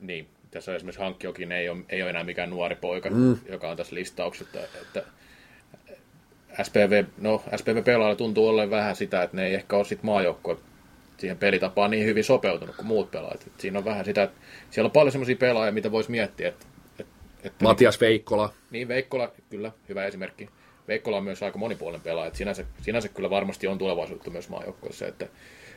[0.02, 3.38] niin, tässä esimerkiksi Hankkiokin ei ole, ei ole enää mikään nuori poika, mm.
[3.50, 4.60] joka on tässä listauksessa.
[4.82, 5.04] Että,
[6.64, 10.58] SPV, no, SPV-pelaajalla tuntuu olleen vähän sitä, että ne ei ehkä ole sit maajoukkue
[11.18, 13.48] siihen pelitapaan niin hyvin sopeutunut kuin muut pelaajat.
[13.48, 14.38] Et siinä on vähän sitä, että
[14.72, 16.66] siellä on paljon sellaisia pelaajia, mitä voisi miettiä, että,
[17.00, 18.54] että, että Matias Veikkola.
[18.72, 20.50] niin, Veikkola, kyllä, hyvä esimerkki.
[20.88, 25.08] Veikkola on myös aika monipuolinen pelaaja, että sinänsä, sinänsä kyllä varmasti on tulevaisuutta myös maajoukkueessa.
[25.08, 25.28] Että,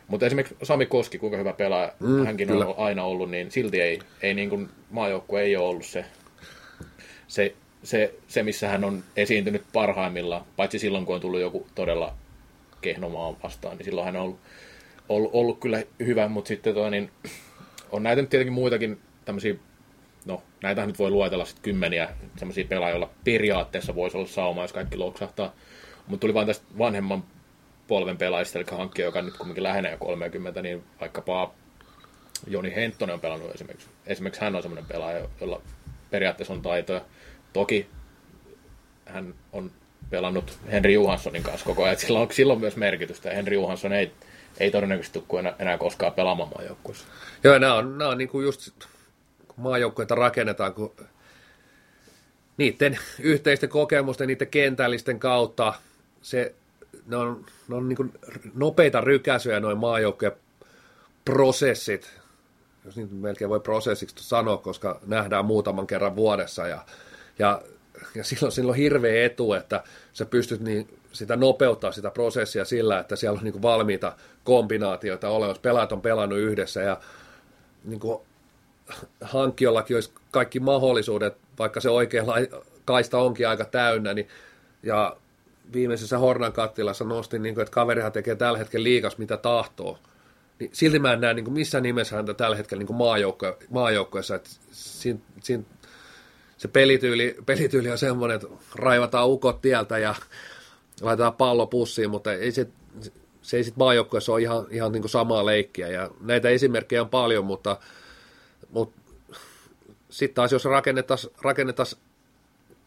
[0.09, 2.67] mutta esimerkiksi Sami Koski, kuinka hyvä pelaaja mm, hänkin kyllä.
[2.67, 6.05] on aina ollut, niin silti ei, ei niin kuin maajoukkue ei ole ollut se,
[7.29, 12.15] se, se, se, missä hän on esiintynyt parhaimmillaan, paitsi silloin, kun on tullut joku todella
[12.81, 14.39] Kehnomaan vastaan, niin silloin hän on ollut,
[15.09, 17.11] ollut, ollut kyllä hyvä, mutta sitten toi, niin,
[17.91, 19.55] on näitä nyt tietenkin muitakin tämmöisiä,
[20.25, 24.73] no näitä nyt voi luetella sitten kymmeniä semmoisia pelaajia, joilla periaatteessa voisi olla sauma, jos
[24.73, 25.53] kaikki loksahtaa.
[26.07, 27.25] Mutta tuli vain tästä vanhemman
[27.89, 31.55] polven pelaajista, eli hankkia, joka nyt kumminkin lähenee 30, niin vaikkapa
[32.47, 33.89] Joni Henttonen on pelannut esimerkiksi.
[34.07, 35.63] Esimerkiksi hän on semmoinen pelaaja, jolla
[36.11, 37.01] periaatteessa on taitoja.
[37.53, 37.87] Toki
[39.07, 39.71] hän on
[40.11, 41.97] pelannut Henri Johanssonin kanssa koko ajan.
[41.97, 43.31] Sillä on, sillä on myös merkitystä.
[43.31, 44.13] Henri Johansson ei,
[44.61, 47.07] ei todennäköisesti tule enää, enää koskaan pelaamaan maajoukkueessa.
[47.45, 48.71] Joo, nämä on, nämä on niin kuin just,
[49.49, 50.95] kun maajoukkueita rakennetaan, kun
[52.57, 55.75] niiden yhteisten kokemusten, niiden kentällisten kautta
[56.23, 56.55] se,
[57.07, 58.13] ne on, ne on niin
[58.55, 60.33] nopeita rykäsyjä noin maajoukkojen
[61.25, 62.21] prosessit,
[62.85, 66.85] jos niitä melkein voi prosessiksi sanoa, koska nähdään muutaman kerran vuodessa ja,
[67.39, 67.63] ja,
[68.15, 72.99] ja silloin, silloin on hirveä etu, että sä pystyt niin sitä nopeuttaa sitä prosessia sillä,
[72.99, 75.63] että siellä on niin valmiita kombinaatioita olemassa.
[75.63, 77.01] Pelaajat on pelannut yhdessä ja
[77.85, 78.21] niin kuin
[79.95, 82.25] olisi kaikki mahdollisuudet, vaikka se oikea
[82.85, 84.29] kaista onkin aika täynnä, niin,
[84.83, 85.17] ja
[85.73, 89.99] viimeisessä Hornan kattilassa nostin, niin kuin, että kaverihan tekee tällä hetkellä liikas mitä tahtoo.
[90.59, 94.35] Niin silti mä en näe niin kuin missään nimessä häntä tällä hetkellä niin maajoukko, maajoukkoessa.
[94.35, 95.63] Että siinä, siinä,
[96.57, 100.15] se pelityyli, pelityyli on semmoinen, että raivataan ukot tieltä ja
[101.01, 102.67] laitetaan pallo pussiin, mutta ei se,
[103.43, 105.89] se ei sitten maajoukkueessa ole ihan, ihan niin kuin samaa leikkiä.
[105.89, 107.77] Ja näitä esimerkkejä on paljon, mutta,
[108.71, 109.01] mutta
[110.11, 111.97] sitten taas jos rakennettaisiin rakennettaisi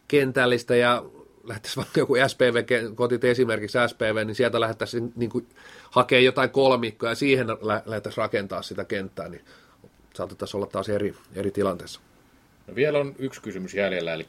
[0.08, 1.04] kentällistä ja
[1.44, 2.64] lähdettäisiin vaikka joku SPV,
[2.96, 5.50] kotit esimerkiksi SPV, niin sieltä lähdettäisiin niin kuin,
[5.92, 7.48] hakemaan jotain kolmikkoa ja siihen
[7.86, 9.46] lähdettäisiin rakentaa sitä kenttää, niin
[10.14, 12.00] saatettaisiin olla taas eri, eri tilanteessa.
[12.68, 14.28] No vielä on yksi kysymys jäljellä, eli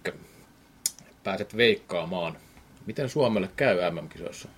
[1.25, 2.37] pääset veikkaamaan.
[2.87, 4.49] Miten Suomelle käy MM-kisoissa?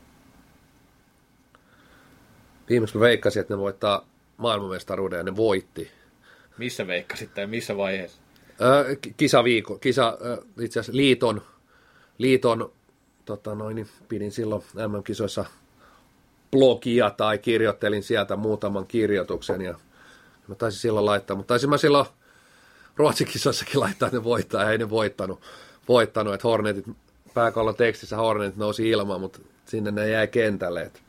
[2.68, 5.90] Viimeksi veikkasin, että ne voittaa maailmanmestaruuden ja ne voitti.
[6.59, 8.22] Missä veikkasit tai missä vaiheessa?
[8.61, 10.18] Öö, kisaviikko, kisa,
[10.61, 11.42] itse asiassa liiton
[12.19, 12.73] liiton,
[13.25, 15.45] tota noin, pidin silloin MM-kisoissa
[16.51, 19.75] blogia tai kirjoittelin sieltä muutaman kirjoituksen ja
[20.49, 22.07] mä taisin silloin laittaa, mutta taisin mä silloin
[22.97, 23.29] Ruotsin
[23.75, 25.41] laittaa, että ne voittaa ja ei ne voittanut,
[25.89, 26.87] voittanut että Hornetit,
[27.35, 30.83] pääkallon tekstissä Hornetit nousi ilmaan, mutta sinne ne jäi kentälle.
[30.83, 31.03] Et,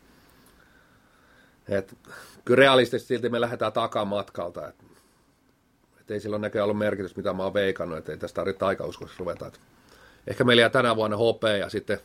[1.68, 1.98] et,
[2.46, 4.84] kyllä realistisesti silti me lähdetään takamatkalta, että
[6.02, 9.16] et ei silloin näköjään ollut merkitys, mitä mä oon veikannut, että ei tästä tarvitse taikauskossa
[9.20, 9.48] ruveta.
[9.48, 9.60] Et
[10.28, 12.00] ehkä meillä jää tänä vuonna hopea ja sitten,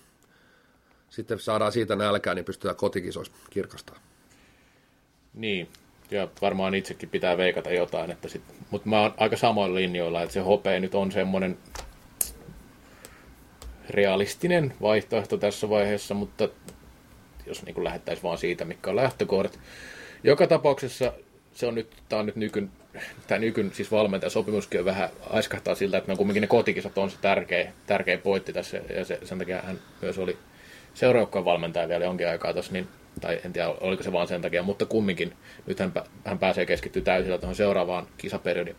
[1.11, 3.97] sitten saadaan siitä nälkää, niin pystytään kotikisoissa kirkastaa.
[5.35, 5.68] Niin,
[6.11, 10.33] ja varmaan itsekin pitää veikata jotain, että sit, mutta mä oon aika samoilla linjoilla, että
[10.33, 11.59] se hopea nyt on semmoinen
[13.91, 16.49] realistinen vaihtoehto tässä vaiheessa, mutta
[17.47, 19.61] jos niin lähettäisiin vaan siitä, mikä on lähtökohdat.
[20.25, 21.12] Joka tapauksessa
[21.55, 22.71] se on nyt, tämä on nyt nykyn,
[23.26, 27.11] tämä nykyn siis valmentajasopimuskin on vähän aiskahtaa siltä, että ne on kumminkin ne kotikisat on
[27.11, 30.38] se tärkeä, tärkeä pointti tässä, ja se, sen takia hän myös oli
[30.95, 32.88] seuraavakaan valmentaja vielä jonkin aikaa tuossa, niin,
[33.20, 35.32] tai en tiedä oliko se vaan sen takia, mutta kumminkin
[35.66, 35.93] nyt hän,
[36.24, 38.76] hän pääsee keskittyä täysillä tuohon seuraavaan kisaperiodiin.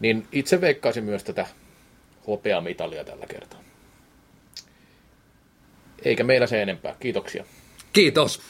[0.00, 1.46] Niin itse veikkaisin myös tätä
[2.26, 3.60] hopeamitalia tällä kertaa.
[6.04, 6.96] Eikä meillä se enempää.
[7.00, 7.44] Kiitoksia.
[7.92, 8.40] Kiitos.